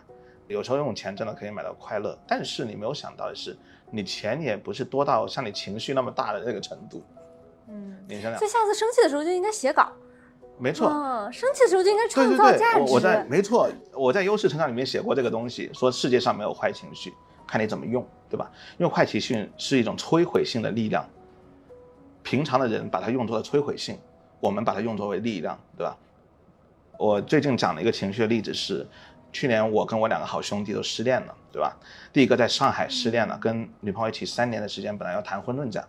[0.48, 3.54] 有时候用钱真的可以买到快乐，但是你没有想到的是。
[3.92, 7.02] 你钱也不是多到像你情绪那么大的那个程度，
[7.66, 9.92] 嗯，你想想，所以下次生气的时候就应该写稿，
[10.60, 10.88] 没错，
[11.32, 12.80] 生气的时候就应该创造价值。
[12.92, 17.12] 我在没错，我在优势成长里面写过这个东西，说世界上没有坏情绪，
[17.46, 18.50] 看你怎么用，对吧？
[18.78, 21.08] 因为坏情绪是一种摧毁性的力量，
[22.22, 23.98] 平常的人把它用作了摧毁性，
[24.38, 25.96] 我们把它用作为力量，对吧？
[26.98, 28.86] 我最近讲了一个情绪的例子是。
[29.32, 31.72] 去年我跟我两个好兄弟都失恋了，对吧？
[32.12, 35.86] 第一个在上海失恋了，跟女朋友一起三年的时间，本来要谈婚论嫁，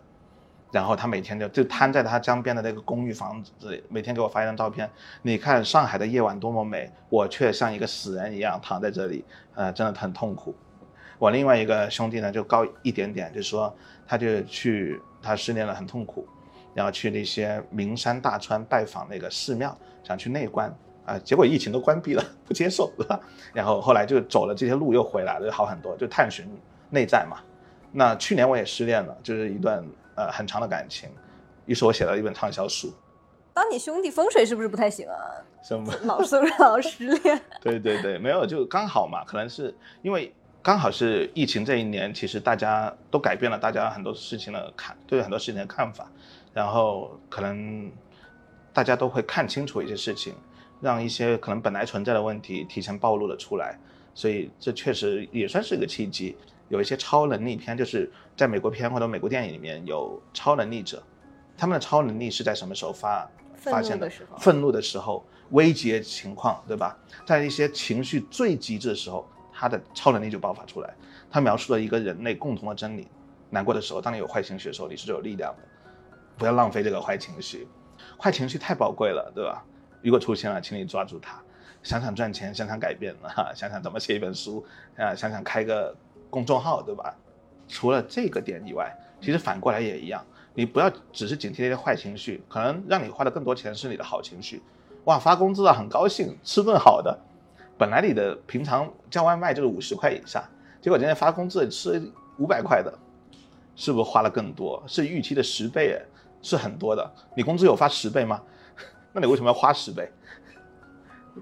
[0.72, 4.90] 然后他每天就就瘫在他江边的那个公寓房子里，每天给我发一张照片。
[5.20, 9.24] 你看上海的夜晚多么美，我却像一个死人一样躺在这里，
[9.54, 10.54] 呃，真的很痛苦。
[11.18, 13.72] 我另外一个兄弟呢就高一点点，就说
[14.06, 16.26] 他就去他失恋了很痛苦，
[16.74, 20.74] 然后去那些名山大川拜访那个寺庙，想去内观。
[21.04, 23.18] 啊，结果疫情都关闭了， 不接受，对吧？
[23.52, 26.46] 然后后来就走了这些路，又回来了，就好很多，就探寻
[26.90, 27.38] 内在嘛。
[27.90, 29.84] 那去年我也失恋了，就是一段
[30.26, 31.08] 呃很长的感情，
[31.66, 32.92] 于是我写了一本畅销书。
[33.54, 35.14] 当你兄弟风水是不是不太行啊？
[35.62, 35.92] 什么？
[36.04, 37.40] 老是老失恋？
[37.60, 46.10] 对对对，没有，就刚好嘛，可能是因为刚好是疫情这一年，其实大家都改变了大家很多事情的看，对很多事情的看法，
[46.54, 47.90] 然后可能
[48.72, 50.34] 大家都会看清楚一些事情，
[50.80, 53.78] 让一些可能本来存在的问题提前暴露了出来，
[54.14, 56.36] 所以这确实也算是一个契机。
[56.68, 61.02] 有一些超能力片，就是在美国片或者美国电影里面有超能力者，
[61.56, 64.10] 他们的超能力是在什么时候发发现的？
[64.38, 66.96] 愤怒的时候，危急的情况，对吧？
[67.26, 70.94] 在一些情绪最极致的时候，他的超能力就爆发出来。
[71.30, 73.06] 他描述了一个人类共同的真理：
[73.50, 75.62] 难过的时候，当你有坏情绪的时候，你是最有力量的。
[76.38, 77.68] 不要浪费这个坏情绪，
[78.18, 79.62] 坏情绪太宝贵了，对吧？
[80.02, 81.40] 如果出现了，请你抓住它。
[81.82, 84.64] 想想赚钱，想想改变，哈，想想怎么写一本书，
[84.96, 85.94] 啊，想想开个。
[86.30, 87.14] 公众号对吧？
[87.72, 90.22] 除了这个点以外，其实反过来也一样。
[90.52, 94.62] 你不要只是警惕那些坏情绪，可能让你花的更多钱是你的好情绪。
[95.04, 97.18] 哇，发工资了，很高兴，吃顿好的。
[97.78, 100.46] 本来你的平常叫外卖就是五十块以下，
[100.82, 102.00] 结果今天发工资吃
[102.36, 102.92] 五百块的，
[103.74, 104.84] 是不是花了更多？
[104.86, 105.98] 是预期的十倍，
[106.42, 107.10] 是很多的。
[107.34, 108.42] 你工资有发十倍吗？
[109.14, 110.06] 那你为什么要花十倍？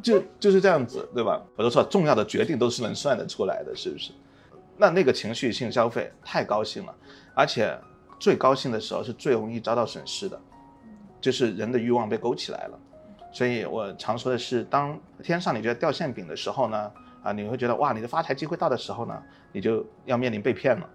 [0.00, 1.42] 就就是这样子，对吧？
[1.56, 4.12] 我都说重要的决定都是能算得出来的，是不是？
[4.80, 6.94] 那那个情绪性消费太高兴了，
[7.34, 7.78] 而且
[8.18, 10.40] 最高兴的时候是最容易遭到损失的，
[11.20, 12.80] 就是人的欲望被勾起来了。
[13.30, 16.90] 所以我常说的是，当天上你觉得掉馅饼的时候呢，
[17.22, 19.22] 啊，你会觉得哇，你的发财机会到的时候呢，
[19.52, 20.88] 你就要面临被骗了，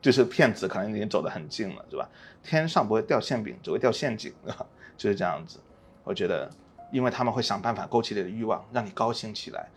[0.00, 2.08] 就是骗子可能已经走得很近了，是吧？
[2.42, 4.32] 天上不会掉馅饼，只会掉陷阱，
[4.96, 5.60] 就是这样子。
[6.02, 6.50] 我觉得，
[6.90, 9.68] 因为他们会想办法勾起你的欲望，让你高兴起来，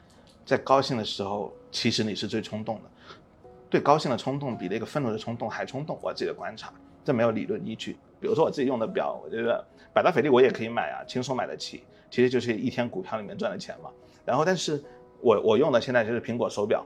[0.46, 2.90] 在高兴的时候，其实你是最冲动的。
[3.70, 6.72] 对高兴的冲动比那个愤怒的冲动还冲动，我自己的观察，
[7.04, 7.98] 这没有理论依据。
[8.20, 9.64] 比如说我自己用的表，我觉得
[9.94, 13.90] 百达翡丽我也可以买啊，轻松买得起，其实就是一天股票里面赚的钱嘛。
[14.26, 14.84] 然后，但是
[15.22, 16.86] 我我用的现在就是苹果手表，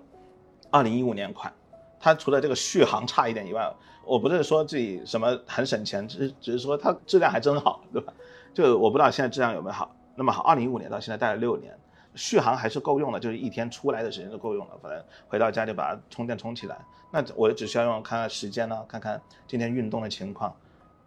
[0.69, 1.53] 二零一五年款，
[1.99, 3.71] 它除了这个续航差一点以外，
[4.05, 8.13] 我不是说自己什么很省钱，只是只是说它质量还真好，对吧？
[8.53, 11.73] 就我不知道现在质量有没有好，那么好，二零一五年到现在戴了六年。
[12.14, 14.78] 续航还是够用的，就是一天出来的时间就够用了。
[14.82, 16.78] 反正回到家就把它充电充起来。
[17.09, 20.55] 那我只需要用看看时间呢，看看今天运动的情况。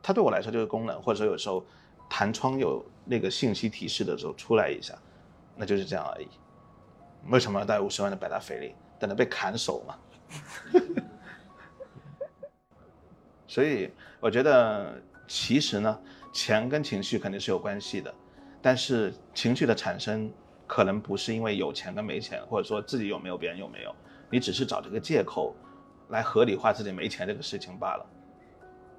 [0.03, 1.65] 它对我来说就是功能，或者说有时候
[2.09, 4.95] 弹窗有那个信息提示的时候出来一下，
[5.57, 6.29] 那就是这样而已。
[7.29, 8.75] 为什么要带五十万的百达翡丽？
[8.99, 9.99] 等着被砍手嘛。
[13.47, 13.91] 所以
[14.21, 16.01] 我觉得其实呢，
[16.33, 18.15] 钱跟情绪肯定是有关系的，
[18.63, 20.33] 但是情绪的产生。
[20.67, 23.95] 可能不是因为有钱跟没钱，或者说自己有没有别人有没有，
[24.31, 25.55] 你只是找这个借口
[26.09, 28.07] 来合理化自己没钱这个事情罢了。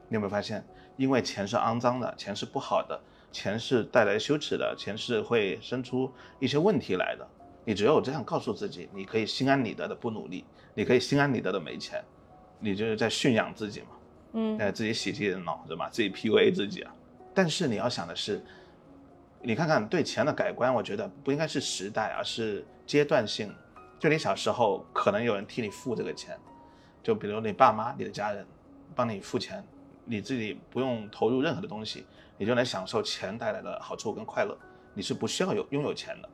[0.07, 0.63] 你有没有发现，
[0.95, 2.99] 因为钱是肮脏的，钱是不好的，
[3.32, 7.28] 钱是带来羞耻的，钱是会生出一些问题来的。
[7.63, 10.45] 你只有这样告诉自己，你可以心安理得的不努力，
[10.76, 12.03] 你可以心安理得的没钱，
[12.59, 13.88] 你就是在驯养自己嘛，
[14.34, 16.93] 嗯，哎，自己洗自己的脑子嘛，自己 PUA 自己啊。
[17.34, 18.43] 但是你要想的是。
[19.46, 23.54] 你看看对钱的改观，我觉得不应该是时代，而是阶段性。
[24.00, 26.36] 就你小时候，可能有人替你付这个钱，
[27.04, 28.43] 就比如你爸妈、你的家人
[28.96, 29.64] 帮你付钱，
[30.04, 32.08] 你自己不用投入任何的东西，
[32.39, 34.58] 你就能享受钱带来的好处跟快乐。
[34.96, 36.30] 你是不需要有拥有钱的。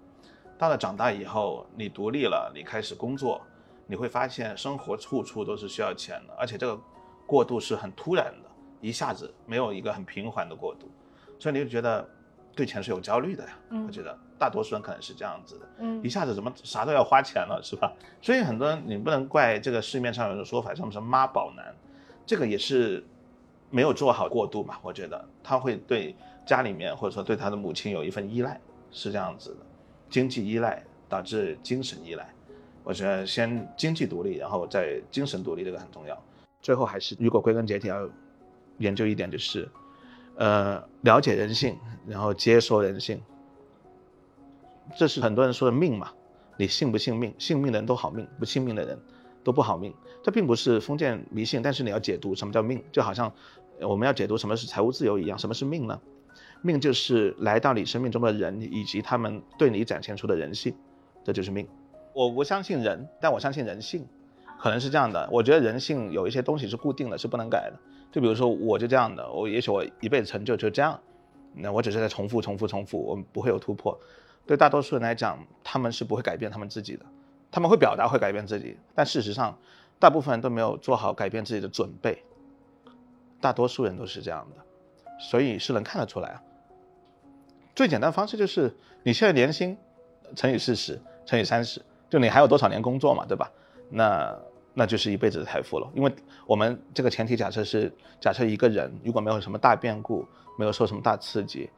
[0.58, 3.42] 到了长大以后，你独立了，你开始工作，
[3.88, 6.82] 你会发现生活处处都是需要钱的，而且这个
[7.28, 8.50] 过渡是很突然的，
[8.80, 10.90] 一下子没有一个很平缓的过渡，
[11.38, 12.10] 所以你就觉得。
[12.54, 17.92] 对钱是有焦虑的呀，我觉得大多数人可能是这样子的，嗯，一下子怎么啥都要花钱了，是吧？
[18.22, 21.74] 所以很多人你不能怪这个市面上有的说法，像什么妈宝男，
[22.26, 23.04] 这个也是
[23.70, 24.78] 没有做好过渡嘛。
[24.82, 26.14] 我觉得他会对
[26.46, 28.60] 家里面或者说对他的母亲有一份依赖，
[28.92, 29.66] 是这样子的，
[30.10, 32.30] 经济依赖导致精神依赖。
[32.84, 36.22] 我觉得先经济独立，然后再精神独立，这个很重要。
[36.62, 38.10] 最后还是如果归根结底要
[38.80, 39.70] 研究一点就是。
[40.36, 41.78] 呃，了解人性，
[42.08, 43.22] 然后接受人性，
[44.98, 46.12] 这是很多人说的命嘛？
[46.58, 47.34] 你信不信命？
[47.38, 48.98] 信命的人都好命，不信命的人
[49.44, 49.94] 都不好命。
[50.24, 53.32] 这并不是封建迷信，但是你要解读什么叫命，就好像
[53.80, 55.38] 我们要解读什么是财务自由一样。
[55.38, 56.00] 什么是命呢？
[56.62, 60.76] 命就是来到你生命中的人以及他们对你展现出的人性，
[61.24, 61.68] 这就是命。
[62.14, 64.06] 我不相信人，但我相信人性，
[64.60, 65.28] 可能是这样的。
[65.32, 67.80] 我觉得人性有一些东西是固定的，是不能改的。
[68.12, 71.00] 就比如说，我就这样的，我也许我一辈子成就就这样，
[71.56, 73.98] 那我只是在重复、重复、重复，我们不会有突破。
[74.46, 77.06] 对大多数人来讲，他们是不会改变他们自己的，
[77.50, 79.58] 他们会表达会改变自己，但事实上，
[79.98, 82.22] 大部分人都没有做好改变自己的准备。
[83.40, 84.64] 大多数人都是这样的，
[85.20, 86.44] 所以是能看得出来啊。
[87.74, 89.78] 最简单方式就是，你现在年薪
[90.36, 93.50] 乘以四十，乘以三十，就你还有多少年工作嘛，对吧？
[93.90, 94.38] 那
[94.74, 95.90] 那就是一辈子的财富了。
[95.94, 96.14] 因为
[96.46, 100.26] 我们这个前提假设是，假设一个人如果没有什么大变故，
[100.58, 101.70] 没有受什么大刺激，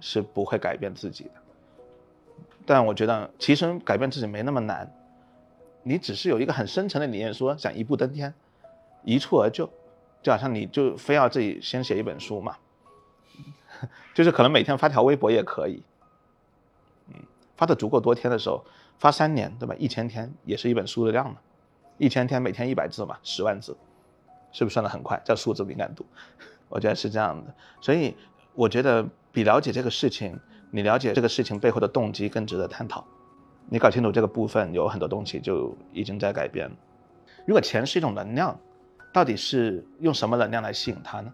[0.00, 1.30] 是不会改变自己的。
[2.64, 4.88] 但我觉得其实改变自己没那么难，
[5.82, 8.32] 你只是有一个很深层的理念，说想一步登天，
[9.02, 9.68] 一蹴而就，
[10.22, 12.56] 就好像你就非要自己先写一本书嘛，
[14.14, 15.82] 就是可能每天发条微博也可以，
[17.08, 17.14] 嗯，
[17.56, 18.64] 发的足够多天的时候，
[18.98, 19.74] 发三年对吧？
[19.76, 21.36] 一千天也是一本书的量呢，
[21.98, 23.76] 一千天每天一百字嘛，十万字，
[24.50, 25.20] 是不是算的很快？
[25.24, 26.04] 叫数字敏感度，
[26.68, 27.54] 我觉得是这样的。
[27.80, 28.16] 所以
[28.54, 30.38] 我觉得比了解这个事情。
[30.74, 33.04] 你了解这个事情背后的动机更值得探讨，
[33.68, 36.74] 你搞清楚这个部分，有很多东西就已经在改变了。
[37.46, 38.58] 如果钱是一种能量，
[39.12, 41.30] 到底是用什么能量来吸引它呢？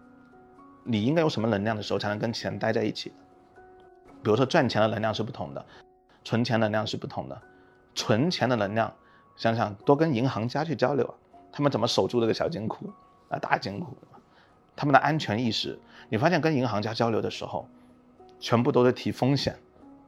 [0.83, 3.13] 你应该用什么能量的时候才能跟钱待在一起？
[4.21, 5.65] 比如说赚钱的能量是不同的，
[6.25, 7.41] 存钱能量是不同的。
[7.95, 8.93] 存钱的能量，
[9.39, 11.15] 想想多跟银行家去交流啊，
[11.51, 12.93] 他们怎么守住这个小金库
[13.29, 13.97] 啊大金库？
[14.75, 15.79] 他们的安全意识，
[16.09, 17.67] 你发现跟银行家交流的时候。
[18.41, 19.59] 全部都是提风险，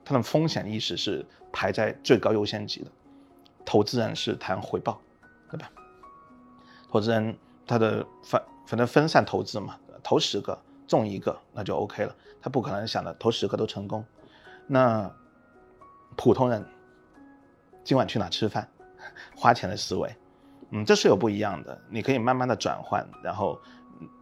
[0.05, 2.89] 他的风险意识是排在最高优先级的。
[3.65, 5.01] 投资人是谈回报，
[5.49, 5.69] 对吧？
[6.89, 10.57] 投资人他的反反正分散投资嘛，投十个
[10.87, 14.05] 中一个那就 OK 了，他不可能想着投十个都成功。
[14.65, 15.13] 那
[16.15, 16.65] 普通人
[17.83, 18.65] 今晚去哪吃饭，
[19.35, 20.15] 花钱的思维，
[20.71, 21.79] 嗯，这是有不一样的。
[21.89, 23.59] 你可以慢慢的转换，然后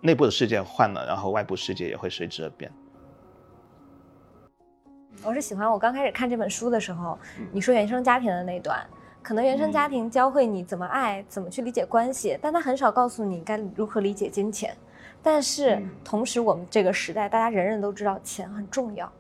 [0.02, 2.72] 内部的世界换了，然后外部世界也会随之而变。
[5.24, 7.18] 我是喜欢我刚开始看这本书的时候，
[7.52, 8.86] 你说原生家庭的那段，
[9.22, 14.76] 可能原生家庭教会你怎么爱，怎么去理解关系，但他很少告诉你该如何理解金钱。
[15.22, 19.12] 但是同时，我们这个时代，大家人人都知道钱很重要，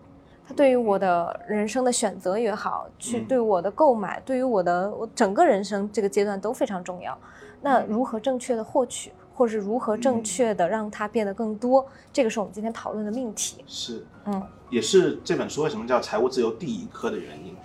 [0.49, 7.15] 它对于我的人生的选择也好，去对我的购买，对于我的我整个人生这个阶段都非常重要。
[7.61, 9.13] 那如何正确的获取？
[9.31, 13.63] 或是如何正确的让它变得更多，这个是我们今天讨论的命题。
[13.67, 14.41] 是，嗯，
[14.71, 17.55] 也是这本书为什么叫财务自由第一课的原因。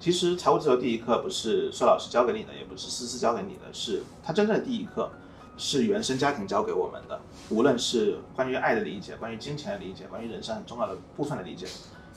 [0.00, 5.10] 其实财务自由第一课不是帅老师教给你的，也不是思思教给你的，是他真正的第一课
[5.56, 7.20] 是原生家庭教给我们的。
[7.50, 11.66] 无论是关于爱的理解，关于金钱的理解，关于人生很重要的部分的理解，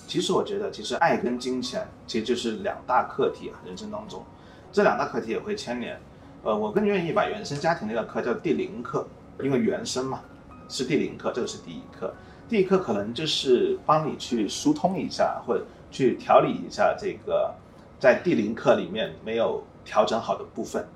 [0.07, 4.23] 其实我觉得，其实爱跟金钱其实就是两大课题啊，人生当中
[4.71, 5.99] 这两大课题也会牵连。
[6.41, 9.05] 呃，我更愿意把原生家庭那个课叫第零课，
[9.41, 10.21] 因为原生嘛
[10.69, 12.13] 是第零课，这个是第一课。
[12.47, 17.53] 第一课可能就是帮你去疏通一下，或者去调理一下这个
[17.99, 20.87] 在第零课里面没有调整好的部分，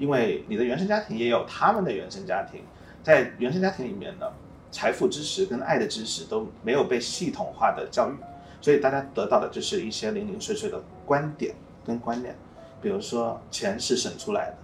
[0.00, 2.62] 因为你的原生家庭也有他们的原生家庭，
[3.02, 4.26] 在原生家庭里面呢，
[4.70, 8.14] 财富知识跟爱的知识都没有被系统化的教育，
[8.62, 12.34] 所以大家得到的就是一些零零碎碎的观点跟观念，
[12.80, 14.56] 比如说钱是省出来的。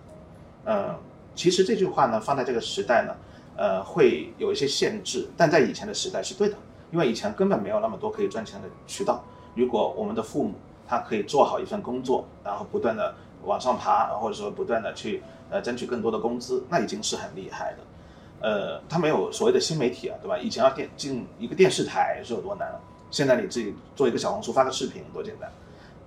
[0.72, 0.98] 嗯，
[1.34, 3.14] 其实这句话呢，放在这个时代呢，
[3.56, 6.56] 呃，会有一些限制，但在以前的时代是对的，
[6.90, 9.22] 因为以前根本没有那么多可以赚钱的渠道。
[9.54, 10.54] 如果我们的父母
[10.88, 13.14] 他可以做好一份工作，然后不断的
[13.46, 17.78] 往上爬，或者说不断的去呃争取更多的工资，那已经是很厉害的。
[18.40, 20.36] 呃，他没有所谓的新媒体啊，对吧？
[20.36, 22.68] 以前要电进一个电视台是有多难，
[23.10, 25.50] 现在你自己做一个小红书发个视频多简单，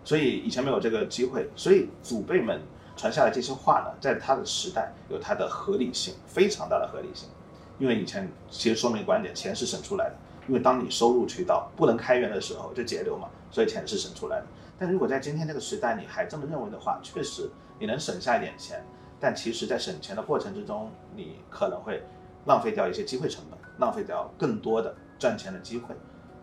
[0.04, 2.62] 所以以前没有这个机会，所以祖辈们。
[2.98, 7.30] 传下来这些话呢，在他的时代有它的合理性，非常大的合理性。
[7.78, 10.16] 因为以前其实说明观点，钱是省出来的。
[10.50, 14.46] 因为当你收入渠道不能开源的时候，就节流嘛，所以钱是省出来的。
[14.80, 18.84] 但如果在今天这个时代你还这么认为的话，确实你能省下一点钱，
[19.20, 22.02] 但其实在省钱的过程之中，你可能会
[22.46, 25.94] 浪费掉一些机会成本，浪费掉更多的赚钱的机会。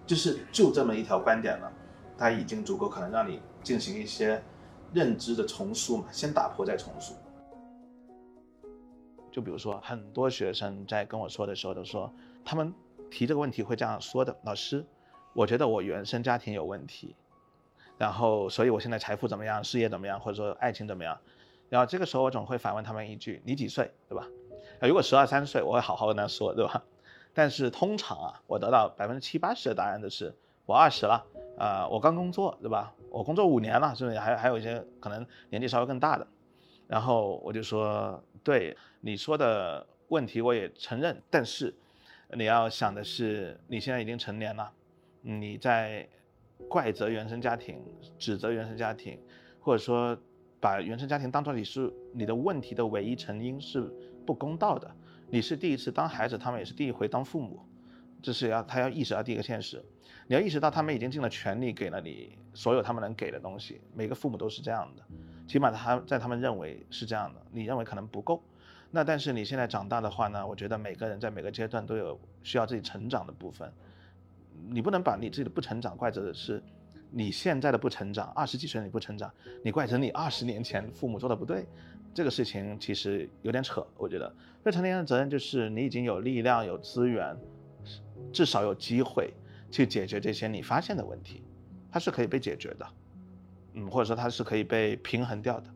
[0.07, 1.73] 就是就这么一条观点呢，
[2.19, 4.43] 它已经足够可能让你进行一些。
[4.95, 7.13] 认知的重塑嘛，先打破再重塑。
[9.33, 12.11] 就比如说，很多学生在跟我说的时候都说，
[12.45, 12.73] 他们
[13.11, 14.87] 提这个问题会这样说的：老师，
[15.35, 17.17] 我觉得我原生家庭有问题，
[17.99, 21.19] 然后所以我现在财富怎么样，事业怎么样，或者说爱情怎么样？
[21.69, 24.27] 然后这个时候我总会反问他们一句：你几岁，对吧？
[24.81, 26.83] 如果十二三岁，我会好好跟他说，对吧？
[27.35, 30.35] 但是通常啊，我得到百分之七八十的答案都是
[30.65, 31.25] 我二十了。
[31.59, 32.93] 啊，我刚工作，对吧？
[33.09, 34.19] 我工作五年了，是不是？
[34.19, 36.27] 还还有一些可能年纪稍微更大的，
[36.87, 41.75] 然后我就说，对你说的问题我也承认，但是
[42.35, 44.71] 你要想的是，你现在已经成年了，
[45.23, 46.07] 你在
[46.69, 47.81] 怪责原生家庭、
[48.19, 49.19] 指责原生家庭，
[49.61, 50.17] 或者说
[50.61, 53.93] 把原生家庭当做你是你的问题的唯一成因是
[54.25, 54.91] 不公道的。
[55.29, 57.61] 你是第一次当孩子，他们也是第一回当父母，
[58.23, 59.85] 这是要他要意识到第一个现实。
[60.29, 63.81] 你要意识到，他们已经尽了全力给了你所有他们能给的东西。
[63.95, 65.03] 每个父母都是这样的，
[65.47, 68.43] 起码他在他们认为是这样的，你认为可能不够。
[68.91, 73.71] 那但是你现在长大的话呢，我觉得每个人在每个阶段都有需要自己成长的部分，
[74.69, 76.63] 你不能把你自己的不成长怪责的是
[77.11, 79.33] 你现在的不成长，二十几岁你不成长，
[79.63, 81.67] 你怪成你二十年前父母做的不对，
[82.13, 84.33] 这个事情其实有点扯，我觉得。
[84.65, 87.37] 未成年人的责任就是你已经有力量、有资源，
[88.33, 89.33] 至少有机会
[89.71, 91.43] 去解决这些你发现的问题，
[91.91, 92.87] 它是可以被解决的，
[93.75, 95.71] 嗯，或者说它是可以被平衡掉的。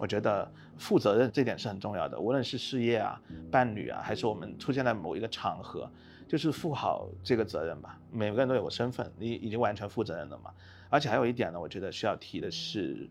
[0.00, 3.20] 我觉得负责任这点是很重要的，无论是事业啊、
[3.52, 5.88] 伴侣啊，还是我们出现在某一个场合，
[6.34, 7.96] 就是负好这个责任吧。
[8.10, 10.52] 每个人都有个身份，你已经完全负责任了嘛。
[10.90, 13.08] 而且还有一点呢，我觉得需要提的是，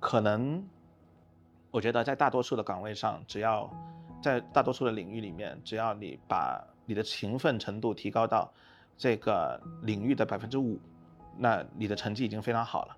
[0.00, 0.60] 可能
[1.70, 3.70] 我觉得在大多数的岗位上，只要
[4.20, 8.52] 在大多数的领域里面，只要你把你的勤奋程度提高到
[8.98, 10.76] 这个领域的百分之五，
[11.38, 12.96] 那你的成绩已经非常好了，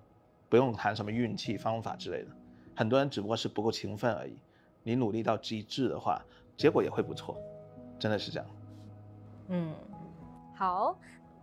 [0.49, 2.31] 不用谈什么运气、方法之类的。
[2.75, 4.39] 很多人只不过是不够勤奋而已，
[4.83, 6.19] 你努力到极致的话，
[6.57, 7.37] 结果也会不错，
[7.99, 8.49] 真的是这样。
[9.49, 9.75] 嗯，
[10.55, 10.97] 好，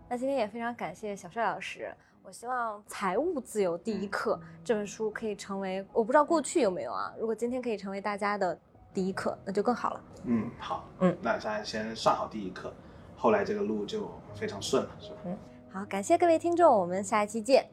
[0.08, 1.92] 那今天也非常感谢小帅老师。
[2.22, 7.12] 我希望《财务自由第一课》这本书可以成为，我不知道过去有没有啊。
[7.18, 8.58] 如果今天可以成为大家的
[8.94, 10.00] 第一课，那就更好了。
[10.24, 12.72] 嗯，好，嗯，那咱先上好第一课，
[13.14, 15.16] 后来这个路就非常顺了，是吧？
[15.26, 15.38] 嗯，
[15.70, 17.68] 好，感谢各位听众，我们下一期见。